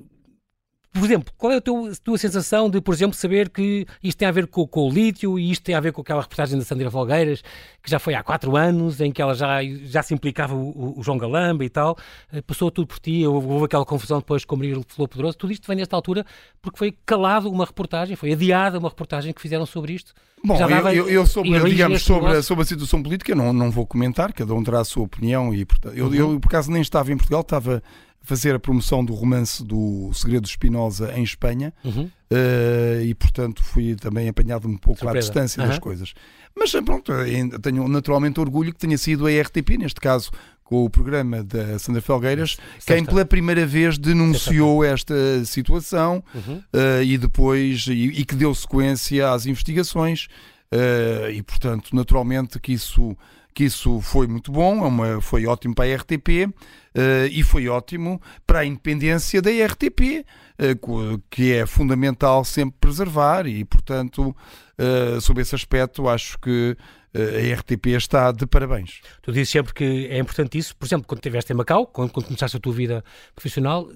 [0.91, 4.17] por exemplo, qual é a tua, a tua sensação de, por exemplo, saber que isto
[4.17, 6.57] tem a ver com, com o lítio e isto tem a ver com aquela reportagem
[6.57, 7.43] da Sandra Folgueiras,
[7.83, 11.03] que já foi há quatro anos, em que ela já, já se implicava o, o-
[11.03, 11.95] João Galamba e tal,
[12.33, 15.53] eh, passou tudo por ti, houve, aquela confusão depois com o Maria Flor Poderoso, tudo
[15.53, 16.25] isto vem nesta altura
[16.61, 20.13] porque foi calado uma reportagem, foi adiada uma reportagem que fizeram sobre isto.
[20.43, 22.43] Bom, eu, eu, eu sobre, digamos, sobre, negócio.
[22.43, 25.65] sobre a situação política não, não vou comentar, cada um terá a sua opinião e
[25.65, 27.83] portanto, eu, eu, por acaso nem estava em Portugal, estava
[28.21, 32.09] fazer a promoção do romance do Segredo de Espinosa em Espanha Uhum.
[32.29, 35.17] eh, e portanto fui também apanhado um pouco Surpresa.
[35.17, 35.79] à distância das Aham.
[35.79, 36.13] coisas.
[36.55, 40.29] Mas eh, pronto, ainda tenho naturalmente orgulho que tenha sido a RTP, neste caso
[40.63, 42.55] com o programa da Sandra Felgueiras,
[42.85, 43.05] quem Sexta.
[43.11, 46.61] pela primeira vez denunciou esta situação Uhum.
[46.73, 50.27] eh, e depois e, e que deu sequência às investigações
[50.71, 53.17] eh, e portanto naturalmente que isso
[53.59, 56.49] que isso foi muito bom, é uma, foi ótimo para a RTP
[56.95, 60.25] eh, e foi ótimo para a independência da RTP,
[60.57, 64.33] eh, co- que é fundamental sempre preservar e, portanto,
[64.77, 66.77] eh, sob esse aspecto, acho que
[67.13, 69.01] eh, a RTP está de parabéns.
[69.21, 70.73] Tu dizes sempre que é importante isso.
[70.77, 73.03] Por exemplo, quando estiveste em Macau, quando, quando começaste a tua vida
[73.35, 73.89] profissional,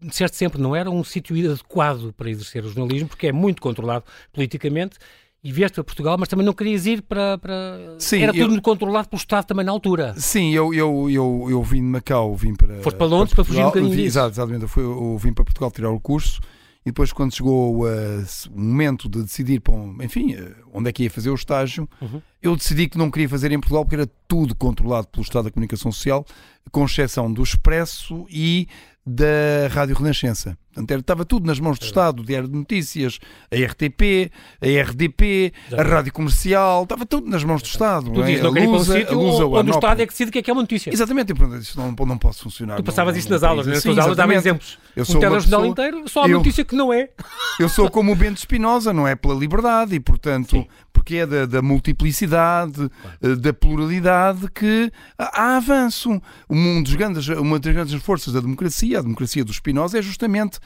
[0.00, 3.60] disseste sempre que não era um sítio adequado para exercer o jornalismo, porque é muito
[3.60, 4.96] controlado politicamente
[5.42, 7.38] e vieste a Portugal, mas também não querias ir para.
[7.38, 7.94] para...
[7.98, 10.14] Sim, Era tudo eu- controlado pelo Estado também na altura.
[10.18, 12.80] Sim, eu, eu, eu, eu vim de Macau, vim para.
[12.82, 14.06] Foste para Londres para fugir um bocadinho disso.
[14.06, 14.62] Exato, exatamente.
[14.62, 16.40] Eu, fui, eu vim para Portugal tirar o curso
[16.86, 17.88] e depois, quando chegou uh,
[18.54, 21.88] o momento de decidir, para um- enfim, uh, onde é que ia fazer o estágio,
[22.00, 22.20] Uhum.
[22.40, 25.50] eu decidi que não queria fazer em Portugal porque era tudo controlado pelo Estado da
[25.50, 26.24] Comunicação Social,
[26.72, 28.66] com exceção do Expresso e
[29.08, 30.56] da Rádio Renascença.
[30.68, 33.18] Portanto, era- estava tudo nas mãos do Estado, o Diário de Notícias,
[33.50, 34.30] a RTP,
[34.62, 38.12] a RDP, a Rádio Comercial, estava tudo nas mãos do Estado.
[38.12, 38.26] Tu é?
[38.26, 39.74] dizes, não A quero ir para um a sítio onde o.
[39.74, 40.92] Estado é que decide o que é que é uma notícia.
[40.92, 42.76] Exatamente, eu isso não, não pode funcionar.
[42.76, 44.38] Tu num- passavas isso nas aulas, nas tuas aulas exatamente.
[44.38, 44.78] exemplos.
[44.94, 47.08] Eu Um sou uma telejornal inteiro, só há eu- notícia que não é.
[47.58, 50.64] Eu sou como o Bento Espinosa, não é pela liberdade e, portanto.
[50.98, 52.90] Porque é da, da multiplicidade,
[53.22, 56.20] eh, da pluralidade que há avanço.
[56.50, 60.58] Um dos grandes, uma das grandes forças da democracia, a democracia do Espinosa, é justamente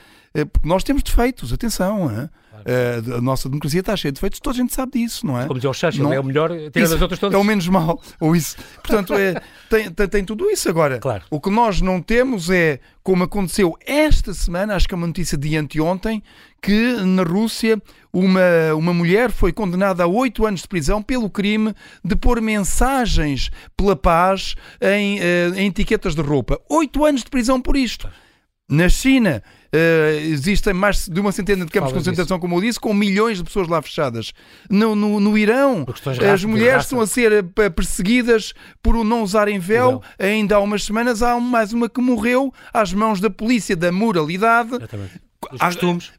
[0.52, 2.28] porque nós temos defeitos, atenção.
[2.64, 5.42] Eh, a nossa democracia está cheia de defeitos, toda a gente sabe disso, não é?
[5.46, 7.34] Como dizia o Churchill, Não- é o melhor, as outras todas.
[7.34, 8.56] É o menos mal, ou isso.
[8.82, 10.98] Portanto, é, tem, tem, tem tudo isso agora.
[10.98, 11.24] Claro.
[11.30, 15.36] O que nós não temos é, como aconteceu esta semana, acho que é uma notícia
[15.36, 16.22] de anteontem,
[16.60, 21.74] que na Rússia uma, uma mulher foi condenada a oito anos de prisão pelo crime
[22.04, 26.60] de pôr mensagens pela paz em, eh, em etiquetas de roupa.
[26.68, 28.08] Oito anos de prisão por isto.
[28.68, 29.42] Na China
[29.72, 32.92] eh, existem mais de uma centena de campos de Falas concentração, como eu disse, com
[32.92, 34.32] milhões de pessoas lá fechadas.
[34.68, 39.02] No, no, no Irão, de as raça- de mulheres estão a ser eh, perseguidas por
[39.04, 39.72] não usarem véu.
[39.72, 40.02] Véu.
[40.18, 44.70] Ainda há umas semanas há mais uma que morreu às mãos da polícia da moralidade,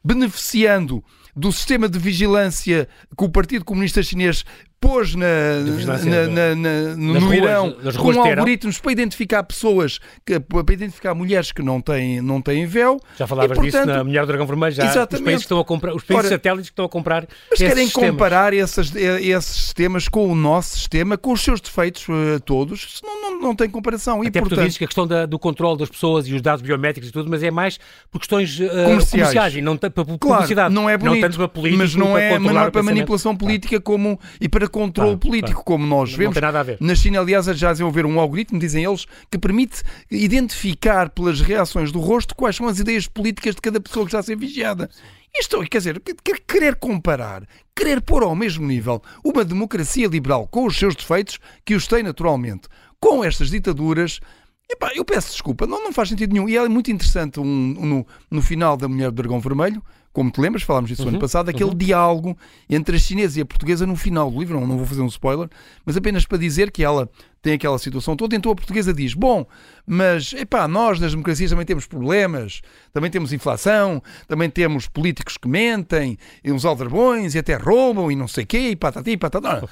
[0.02, 1.02] beneficiando
[1.36, 4.44] do sistema de vigilância que o Partido Comunista Chinês
[4.84, 5.26] pôs na,
[5.64, 11.14] De vigilância na- na- no, ruas, Irão com algoritmos para identificar pessoas, que, para identificar
[11.14, 13.00] mulheres que não têm, não têm véu.
[13.18, 15.24] Já falavas E, disso na Mulher do Dragão Vermelho, já os Exatamente.
[15.24, 17.84] países que estão a comprar, os países Ora, satélites que estão a comprar Mas querem
[17.84, 18.10] sistemas.
[18.10, 23.22] comparar esses, esses sistemas com o nosso sistema, com os seus defeitos eh, todos, não,
[23.22, 24.22] não, não tem comparação.
[24.22, 26.34] E, Até porque tu portanto, dizes que a questão da- do controle das pessoas e
[26.34, 27.78] os dados biométricos e tudo, mas é mais
[28.10, 29.10] por questões eh, Comerciais.
[29.10, 30.74] comerciais e não para Claro, publicidade.
[30.74, 33.80] não é bonito, tanto para político, mas não é, mas não é para manipulação política
[33.80, 36.34] como, e para controle político, como nós Não vemos.
[36.34, 36.78] tem nada a ver.
[36.80, 42.00] Na China, aliás, já desenvolveram um algoritmo, dizem eles, que permite identificar pelas reações do
[42.00, 44.90] rosto quais são as ideias políticas de cada pessoa que está a ser vigiada.
[45.36, 50.46] Isto, quer dizer, que- que- querer comparar, querer pôr ao mesmo nível uma democracia liberal
[50.48, 52.68] com os seus defeitos, que os tem naturalmente,
[53.00, 54.20] com estas ditaduras,
[54.70, 56.48] epá, eu peço desculpa, não, não faz sentido nenhum.
[56.48, 60.30] E é muito interessante um- um- no, no final da Mulher do Dragão Vermelho, como
[60.30, 62.38] te lembras, falámos disso Uhum, ano passado, aquele diálogo
[62.70, 65.06] entre a chinesa e a portuguesa no final do livro, não, não vou fazer um
[65.08, 65.48] spoiler,
[65.84, 67.10] mas apenas para dizer que ela
[67.42, 69.44] tem aquela situação toda, então a portuguesa diz, bom,
[69.84, 75.48] mas, epá, nós nas democracias também temos problemas, também temos inflação, também temos políticos que
[75.48, 79.16] mentem, e uns aldrabões, e até roubam, e não sei o quê, e patati, e
[79.16, 79.68] patata.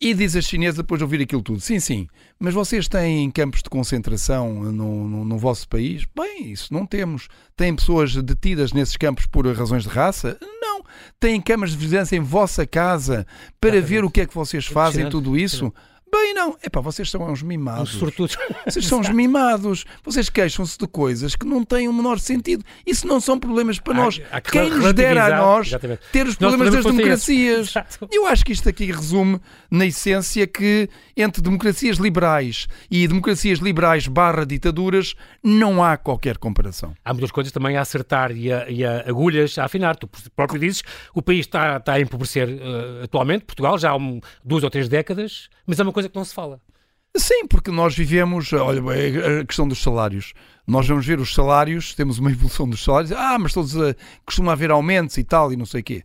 [0.00, 2.06] E diz a chinesa depois de ouvir aquilo tudo: sim, sim,
[2.38, 6.04] mas vocês têm campos de concentração no, no, no vosso país?
[6.14, 7.28] Bem, isso não temos.
[7.56, 10.36] Têm pessoas detidas nesses campos por razões de raça?
[10.40, 10.84] Não.
[11.18, 13.26] Têm câmaras de vigilância em vossa casa
[13.60, 15.72] para ver o que é que vocês fazem, tudo isso?
[16.16, 16.56] Bem, não.
[16.62, 17.94] Epá, vocês são uns mimados.
[18.64, 19.84] Vocês são uns mimados.
[20.04, 22.64] Vocês queixam-se de coisas que não têm o menor sentido.
[22.86, 24.20] Isso não são problemas para nós.
[24.30, 26.02] há que Quem nos dera a nós exatamente.
[26.12, 27.74] ter os problemas das democracias.
[28.12, 34.06] Eu acho que isto aqui resume, na essência, que entre democracias liberais e democracias liberais
[34.06, 36.94] barra ditaduras não há qualquer comparação.
[37.04, 39.96] Há muitas coisas também a acertar e a, e a agulhas a afinar.
[39.96, 44.20] Tu próprio dizes o país está, está a empobrecer eh, atualmente, Portugal, já há um-
[44.44, 46.60] duas ou três décadas, mas é uma coisa que não se fala.
[47.16, 50.32] Sim, porque nós vivemos, olha, é a questão dos salários.
[50.66, 53.12] Nós vamos ver os salários, temos uma evolução dos salários.
[53.12, 53.94] Ah, mas todos a,
[54.26, 56.02] costuma haver aumentos e tal e não sei o quê.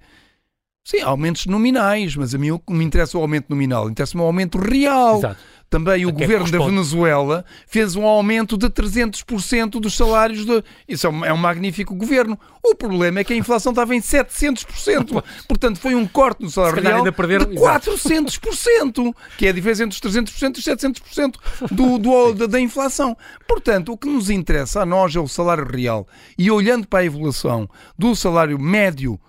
[0.84, 4.26] Sim, aumentos nominais, mas a mim o que me interessa o aumento nominal, interessa-me o
[4.26, 5.18] aumento real.
[5.18, 5.40] Exato.
[5.70, 6.58] Também o A é governo da?
[6.66, 10.44] Venezuela fez um aumento de 300% dos salários.
[10.44, 10.64] De...
[10.88, 12.40] Isso é um, é um magnífico governo.
[12.64, 15.24] O problema é que a inflação estava em 700%.
[15.48, 17.92] Portanto, foi um corte no salário real ainda perderam- de exato.
[17.92, 21.36] 400%, que é a diferença entre os 300% e os 700%
[21.70, 23.16] do, do, da, da inflação.
[23.48, 26.08] Portanto, o que nos interessa a nós é o salário real.
[26.36, 29.20] E olhando para a evolução do salário médio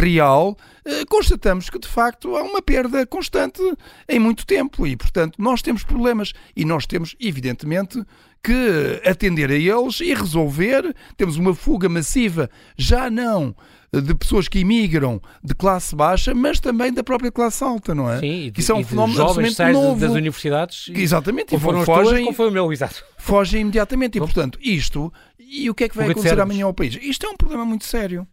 [0.00, 3.60] real, eh, constatamos que de facto há uma perda constante
[4.08, 8.02] em muito tempo e, portanto, nós temos problemas e nós temos, evidentemente,
[8.42, 10.94] que atender a eles e resolver.
[11.16, 13.54] Temos uma fuga massiva, já não
[13.92, 18.10] eh, de pessoas que imigram de classe baixa, mas também da própria classe alta, não
[18.10, 18.20] é?
[18.20, 20.00] Sim, e de, Isso é um fenómeno jovens absolutamente novo.
[20.00, 20.88] das universidades.
[20.88, 23.04] e- Exatamente, e foram tuas, fogem, como foi o meu, exato.
[23.18, 24.16] fogem imediatamente.
[24.16, 26.96] E, portanto, isto, e o que é que vai acontecer amanhã ao país?
[27.02, 28.26] Isto é um problema muito sério.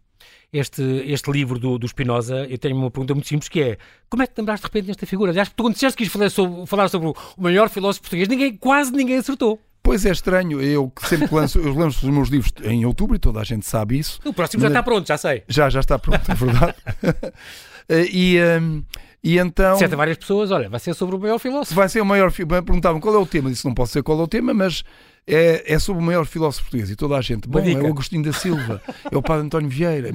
[0.52, 3.78] Este, este livro do, do Spinoza, eu tenho uma pergunta muito simples que é
[4.08, 5.30] como é que te lembraste de repente desta figura?
[5.30, 8.92] Aliás, tu quando disseste que falar sobre, falar sobre o maior filósofo português, ninguém, quase
[8.92, 9.60] ninguém acertou.
[9.82, 13.20] Pois é estranho, eu que sempre lanço, eu lanço os meus livros em outubro e
[13.20, 14.18] toda a gente sabe isso.
[14.24, 15.44] O próximo já está pronto, já sei.
[15.48, 16.74] Já, já está pronto, é verdade.
[18.12, 18.82] e, um,
[19.22, 19.76] e então.
[19.76, 21.74] Certo, várias pessoas, olha, vai ser sobre o maior filósofo.
[21.74, 22.64] Vai ser o maior filósofo.
[22.64, 24.82] Perguntavam qual é o tema, disse não posso ser qual é o tema, mas
[25.26, 26.90] é, é sobre o maior filósofo português.
[26.90, 30.10] E toda a gente, bom, é o Agostinho da Silva, é o Padre António Vieira.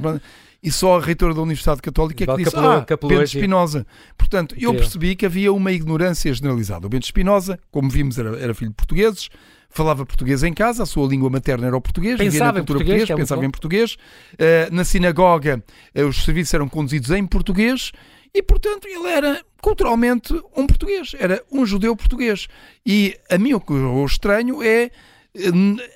[0.64, 3.86] E só a reitora da Universidade Católica é que disse, ah, Bento Espinosa.
[4.16, 6.86] Portanto, eu percebi que havia uma ignorância generalizada.
[6.86, 9.30] O Bento Espinosa, como vimos, era, era filho de portugueses,
[9.72, 12.80] falava português em casa, a sua língua materna era o português, pensava vivia na cultura
[12.80, 13.94] português, portuguesa, é pensava em português.
[14.34, 15.64] Uh, na sinagoga,
[15.96, 17.92] uh, os serviços eram conduzidos em português
[18.34, 22.48] e, portanto, ele era culturalmente um português, era um judeu português.
[22.86, 24.90] E a mim o que eu estranho é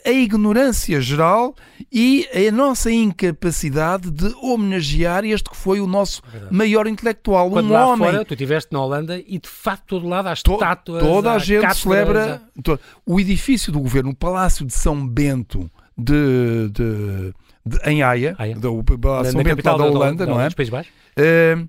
[0.06, 1.54] a ignorância geral
[1.92, 6.56] e a nossa incapacidade de homenagear este que foi o nosso Verdade.
[6.56, 8.12] maior intelectual, Quando um lá homem.
[8.12, 11.40] Fora, tu estiveste na Holanda e de facto todo lado há estátuas, to, toda a
[11.40, 17.34] gente cátedras, celebra to, o edifício do governo, o Palácio de São Bento de, de,
[17.66, 18.56] de em Haia, Haia.
[18.56, 20.46] Do, Palácio São Bento da, da Holanda, da, não é?
[20.46, 20.94] Dos Países Baixos.
[21.18, 21.68] Uh,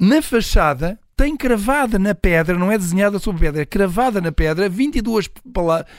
[0.00, 4.70] na fachada tem cravada na pedra, não é desenhada sobre pedra, é cravada na pedra
[4.70, 5.28] 22,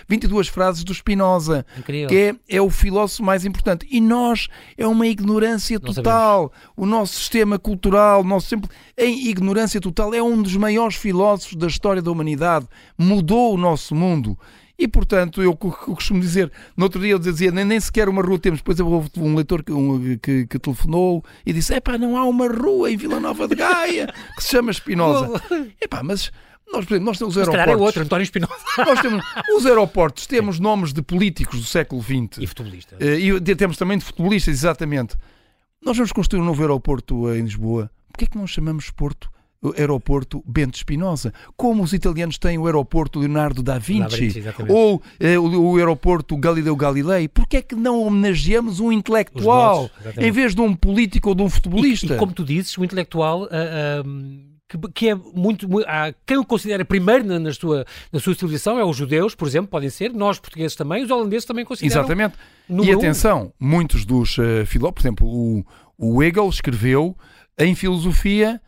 [0.08, 2.10] 22 frases do Spinoza, Incrível.
[2.10, 3.86] que é, é o filósofo mais importante.
[3.92, 6.52] E nós é uma ignorância total.
[6.76, 11.68] O nosso sistema cultural, nosso sempre em ignorância total, é um dos maiores filósofos da
[11.68, 12.66] história da humanidade.
[12.98, 14.36] Mudou o nosso mundo.
[14.82, 18.40] E, portanto, eu, costumo dizer, no outro dia eu dizia, nem, nem sequer uma rua
[18.40, 18.62] temos.
[18.62, 22.48] Depois houve um leitor que, um, que, que telefonou e disse: Epá, não há uma
[22.48, 25.40] rua em Vila Nova de Gaia que se chama Espinosa.
[25.80, 26.32] Epá, mas
[26.74, 27.80] nós, por exemplo, nós temos os Mas aeroportos.
[27.82, 28.56] é outro, António Espinosa.
[28.80, 29.24] Nós temos
[29.56, 32.40] os aeroportos, temos nomes de políticos do século XX.
[32.40, 32.96] E futebolista.
[33.00, 35.16] Eh, E temos também de futebolistas, exatamente.
[35.86, 37.92] Nós vamos construir um novo aeroporto em Lisboa.
[38.08, 39.30] Porquê é que não chamamos Porto?
[39.64, 44.66] O aeroporto Bento Espinosa, como os italianos têm o aeroporto Leonardo da Vinci, Da Vinci,
[44.68, 50.18] ou eh, o, o, aeroporto Galileu Galilei, porquê é que não homenageamos um intelectual nossos,
[50.18, 52.14] em vez de um político ou de um futebolista?
[52.14, 53.44] E, e como tu dizes, o intelectual.
[53.44, 55.68] Uh, que, que, é muito.
[55.68, 59.36] muito há, quem o considera primeiro na, na, sua, na sua civilização é os judeus,
[59.36, 62.02] por exemplo, podem ser, nós portugueses também, os holandeses também consideram.
[62.02, 62.36] Exatamente.
[62.70, 63.68] E atenção, um.
[63.68, 65.66] muitos dos uh, filósofos, por exemplo, o,
[65.98, 67.16] o Hegel escreveu
[67.60, 68.62] em filosofia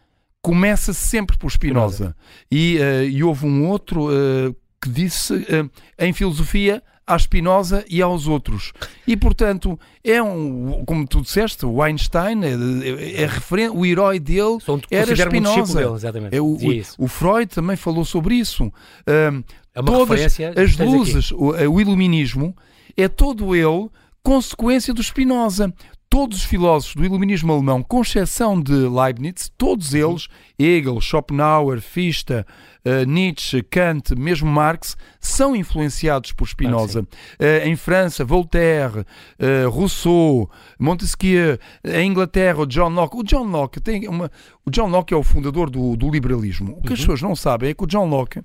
[0.43, 2.15] começa sempre por Spinoza.
[2.51, 8.01] E, uh, e, houve um outro uh, que disse uh, em filosofia a Spinoza e
[8.01, 8.73] aos outros.
[9.07, 14.59] E portanto, é um, como tu disseste, o Einstein é, é, referente, o herói dele
[14.63, 15.79] São, era Spinoza.
[15.79, 16.35] Dele, exatamente.
[16.35, 18.71] É, o, o, o, Freud também falou sobre isso.
[19.05, 22.55] é uma todas as luzes, o, o iluminismo
[22.95, 23.89] é todo ele
[24.23, 25.73] consequência do Spinoza
[26.13, 30.27] todos os filósofos do iluminismo alemão, com exceção de Leibniz, todos eles,
[30.59, 37.01] Hegel, Schopenhauer, Fichte, uh, Nietzsche, Kant, mesmo Marx, são influenciados por Spinoza.
[37.01, 43.17] Uh, em França, Voltaire, uh, Rousseau, Montesquieu, em Inglaterra, o John Locke.
[43.17, 44.29] O John Locke, tem uma,
[44.63, 46.77] o John Locke é o fundador do, do liberalismo.
[46.77, 46.93] O que uhum.
[46.93, 48.39] as pessoas não sabem é que o John Locke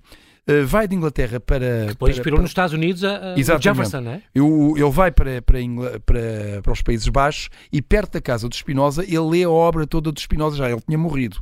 [0.66, 1.86] vai de Inglaterra para.
[1.86, 4.22] Depois para, inspirou para, nos Estados Unidos a, a Jefferson, não é?
[4.34, 5.58] Ele vai para, para,
[6.04, 9.86] para, para os Países Baixos e, perto da casa do Spinoza, ele lê a obra
[9.86, 11.38] toda do Spinoza, já ele tinha morrido.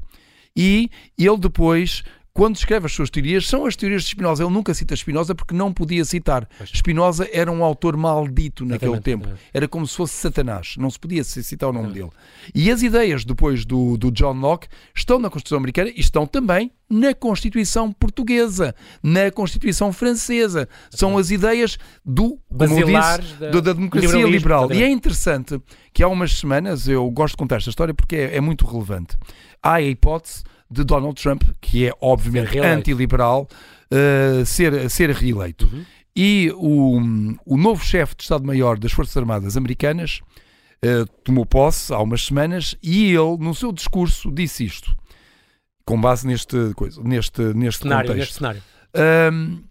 [0.57, 2.03] E ele depois
[2.37, 4.45] quando escreve as suas teorias, são as teorias de Spinoza.
[4.45, 6.47] Ele nunca cita Spinoza porque não podia citar.
[6.59, 6.69] Pois.
[6.69, 9.25] Spinoza era um autor maldito naquele exatamente, tempo.
[9.25, 9.51] Exatamente.
[9.55, 10.75] Era como se fosse Satanás.
[10.77, 12.11] Não se podia citar o nome dele.
[12.55, 16.71] E as ideias depois do, do John Locke estão na Constituição Americana e estão também
[16.89, 20.69] na Constituição Portuguesa, na Constituição Francesa.
[20.91, 24.73] São as ideias do, como disse, da, da, democracia liberal.
[24.73, 25.61] E é interessante
[25.93, 29.17] que há umas semanas, eu gosto de contar esta história porque é, é muito relevante.
[29.63, 33.49] Há a hipótese de Donald Trump, que é obviamente antiliberal,
[33.91, 35.69] uh, ser, ser reeleito.
[35.73, 35.85] Uhum.
[36.15, 36.99] E o,
[37.45, 40.21] o novo chefe de Estado-Maior das Forças Armadas Americanas
[40.85, 44.97] uh, tomou posse há umas semanas e ele, no seu discurso, disse isto,
[45.87, 48.19] com base neste, coisa, neste, neste cenário, contexto.
[48.19, 48.63] Neste cenário.
[48.95, 49.63] Uh,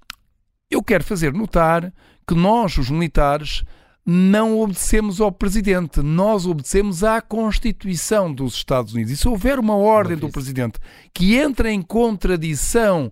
[0.71, 1.93] eu quero fazer notar
[2.25, 3.63] que nós, os militares,
[4.05, 9.11] não obedecemos ao Presidente, nós obedecemos à Constituição dos Estados Unidos.
[9.11, 10.79] E se houver uma ordem do Presidente
[11.13, 13.11] que entra em contradição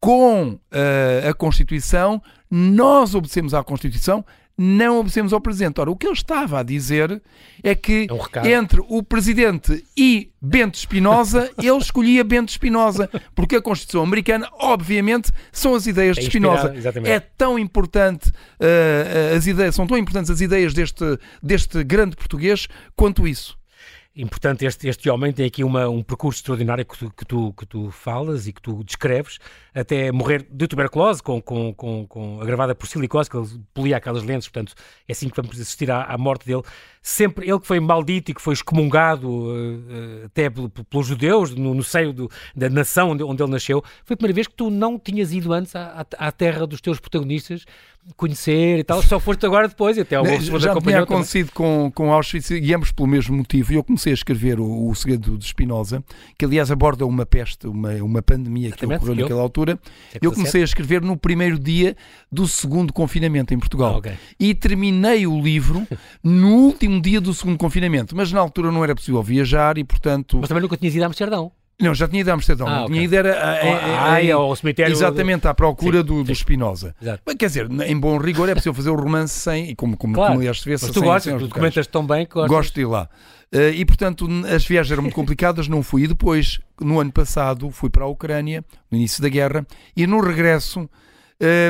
[0.00, 2.20] com uh, a Constituição,
[2.50, 4.24] nós obedecemos à Constituição,
[4.56, 5.80] não obedecemos ao Presidente.
[5.80, 7.22] Ora, o que ele estava a dizer
[7.62, 13.56] é que é um entre o Presidente e Bento Espinosa, ele escolhia Bento Espinosa, porque
[13.56, 16.74] a Constituição Americana, obviamente, são as ideias de Espinosa.
[17.04, 22.68] É tão importante, uh, as ideias, são tão importantes as ideias deste, deste grande português
[22.94, 23.56] quanto isso.
[24.14, 27.66] Importante, este, este homem tem aqui uma, um percurso extraordinário que tu, que, tu, que
[27.66, 29.38] tu falas e que tu descreves,
[29.74, 34.22] até morrer de tuberculose, com, com, com, com agravada por silicose, que ele polia aquelas
[34.22, 34.74] lentes, portanto,
[35.08, 36.62] é assim que vamos assistir à, à morte dele.
[37.00, 41.82] Sempre ele que foi maldito e que foi excomungado uh, até pelos judeus, no, no
[41.82, 44.98] seio do, da nação onde, onde, ele nasceu, foi a primeira vez que tu não
[44.98, 47.64] tinhas ido antes à, à, à terra dos teus protagonistas
[48.16, 50.24] conhecer e tal, só foste agora depois até o
[50.58, 53.72] Já tinha acontecido com, com Auschwitz e ambos pelo mesmo motivo.
[53.72, 56.02] E eu comecei a escrever o, o Segredo de Spinoza,
[56.38, 59.78] que aliás aborda uma peste, uma, uma pandemia que ocorreu naquela altura.
[60.20, 61.96] Eu comecei a escrever no primeiro dia
[62.30, 63.94] do segundo confinamento em Portugal.
[63.94, 64.12] Ah, okay.
[64.38, 65.86] E terminei o livro
[66.22, 68.16] no último dia do segundo confinamento.
[68.16, 70.38] Mas na altura não era possível viajar e, portanto.
[70.40, 71.52] Mas também nunca tinhas ido a Amsterdão.
[71.80, 72.68] Não, já tinha ido a Amsterdão.
[72.68, 72.94] Ah, okay.
[72.94, 74.92] Tinha ido era, a, a, a, ao cemitério.
[74.92, 76.94] Exatamente, à procura sim, do, do Spinoza.
[77.24, 80.14] Mas, quer dizer, em bom rigor é possível fazer o romance sem, e como, como,
[80.14, 80.30] claro.
[80.30, 82.50] como aliás se vê, Mas tu sem, gostas, sem tu documentas tão bem que gostas.
[82.50, 83.08] Gosto de ir lá.
[83.52, 86.04] Uh, e portanto, as viagens eram muito complicadas, não fui.
[86.04, 89.66] E depois, no ano passado, fui para a Ucrânia, no início da guerra,
[89.96, 90.88] e no regresso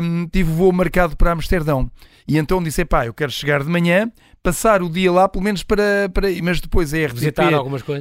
[0.03, 1.91] um, tive o voo marcado para Amsterdão.
[2.29, 4.11] E então disse: pá, eu quero chegar de manhã,
[4.43, 6.09] passar o dia lá, pelo menos para.
[6.13, 7.39] para mas depois a RTP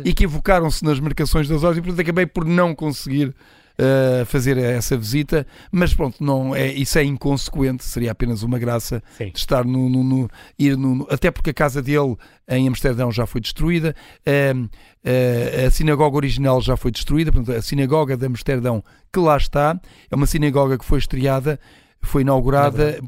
[0.03, 3.33] equivocaram-se nas marcações das horas e portanto acabei por não conseguir
[3.79, 9.01] Uh, fazer essa visita, mas pronto, não é, isso é inconsequente, seria apenas uma graça
[9.17, 9.31] Sim.
[9.31, 10.29] de estar no, no, no
[10.59, 12.15] ir no, até porque a casa dele
[12.47, 13.95] em Amsterdão já foi destruída,
[14.27, 19.37] uh, uh, a sinagoga original já foi destruída, portanto, a sinagoga de Amsterdão que lá
[19.37, 19.79] está,
[20.11, 21.59] é uma sinagoga que foi estreada,
[22.01, 23.01] foi inaugurada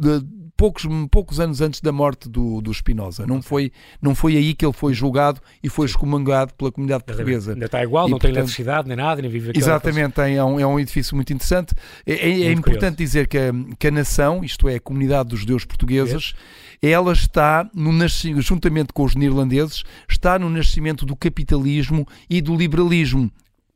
[0.00, 0.26] de,
[0.60, 3.26] poucos, poucos anos antes da morte do, do Spinoza.
[3.26, 3.72] Não foi,
[4.02, 7.54] não foi aí que ele foi julgado e foi excomungado pela comunidade portuguesa.
[7.54, 9.58] Ainda está igual, e, não portanto, tem eletricidade nem nada, nem vive aqui.
[9.58, 11.74] Exatamente, é, um, é um edifício muito interessante.
[12.04, 15.40] É, é, é importante dizer que a, que a nação, isto é, a comunidade dos
[15.40, 16.34] judeus portugueses,
[16.82, 22.54] ela está no nascimento, juntamente com os neerlandeses, está no nascimento do capitalismo e do
[22.54, 23.30] liberalismo.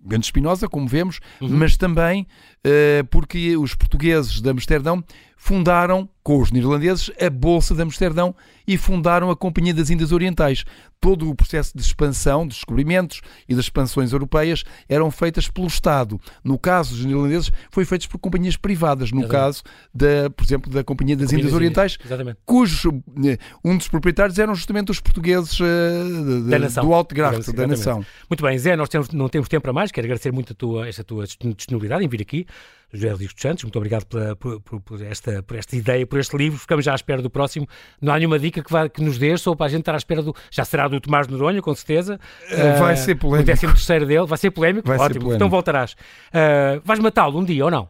[0.07, 1.49] Gante Espinosa, como vemos, uhum.
[1.49, 2.27] mas também
[2.67, 5.03] uh, porque os portugueses de Amsterdão
[5.45, 8.35] fundaram, com os neerlandeses, a Bolsa de Amsterdão
[8.67, 10.65] e fundaram a Companhia das Índias Orientais.
[10.99, 16.19] Todo o processo de expansão, de descobrimentos e das expansões europeias eram feitas pelo Estado.
[16.43, 19.13] No caso dos neerlandeses, foi feitos por companhias privadas.
[19.13, 19.45] No Exatamente.
[19.45, 21.99] caso, da, por exemplo, da Companhia das Índias Orientais,
[22.47, 22.91] cujos
[23.23, 25.65] eh, um dos proprietários eram justamente os portugueses uh,
[26.49, 28.03] de, da do Alto Grafto, da nação.
[28.31, 29.93] Muito bem, Zé, nós temos, não temos tempo para mais.
[29.93, 32.47] Quero agradecer muito a tua, esta tua disponibilidade em vir aqui.
[32.95, 36.37] José Luís dos Santos, muito obrigado pela, por, por, esta, por esta ideia, por este
[36.37, 36.59] livro.
[36.59, 37.67] Ficamos já à espera do próximo.
[38.01, 39.97] Não há nenhuma dica que, vai, que nos dês, só para a gente estar à
[39.97, 40.35] espera do.
[40.51, 42.21] Já será do Tomás Noronha, com certeza.
[42.51, 43.51] Uh, vai ser polémico.
[43.51, 44.87] O 13 terceiro dele, vai ser polémico.
[44.87, 45.37] Vai Ótimo, ser polémico.
[45.37, 45.93] então voltarás.
[45.93, 47.89] Uh, vais matá-lo um dia ou não?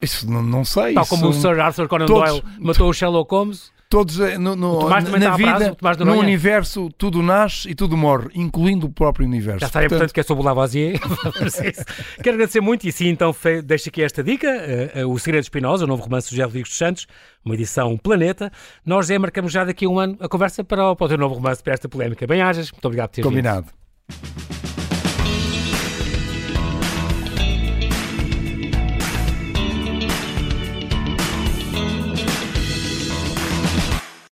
[0.00, 0.94] Isso não, não sei.
[0.94, 2.30] Tal como o Sir Arthur Conan Todos...
[2.30, 7.22] Doyle matou o Sherlock Holmes todos eh, no, no na vida, prazo, no universo, tudo
[7.22, 9.60] nasce e tudo morre, incluindo o próprio universo.
[9.60, 10.98] Já está, portanto, portanto que é sobre o Lavoisier.
[12.22, 13.34] Quero agradecer muito e sim, então
[13.64, 16.68] deixo aqui esta dica, uh, uh, O Segredo Espinosa, o novo romance do José Rodrigues
[16.68, 17.06] dos Santos,
[17.44, 18.52] uma edição Planeta.
[18.84, 21.34] Nós já marcamos já daqui a um ano a conversa para, para o teu novo
[21.34, 22.26] romance, para esta polémica.
[22.26, 23.66] Bem-ajas, muito obrigado por teres Combinado.
[24.08, 24.57] Vindo.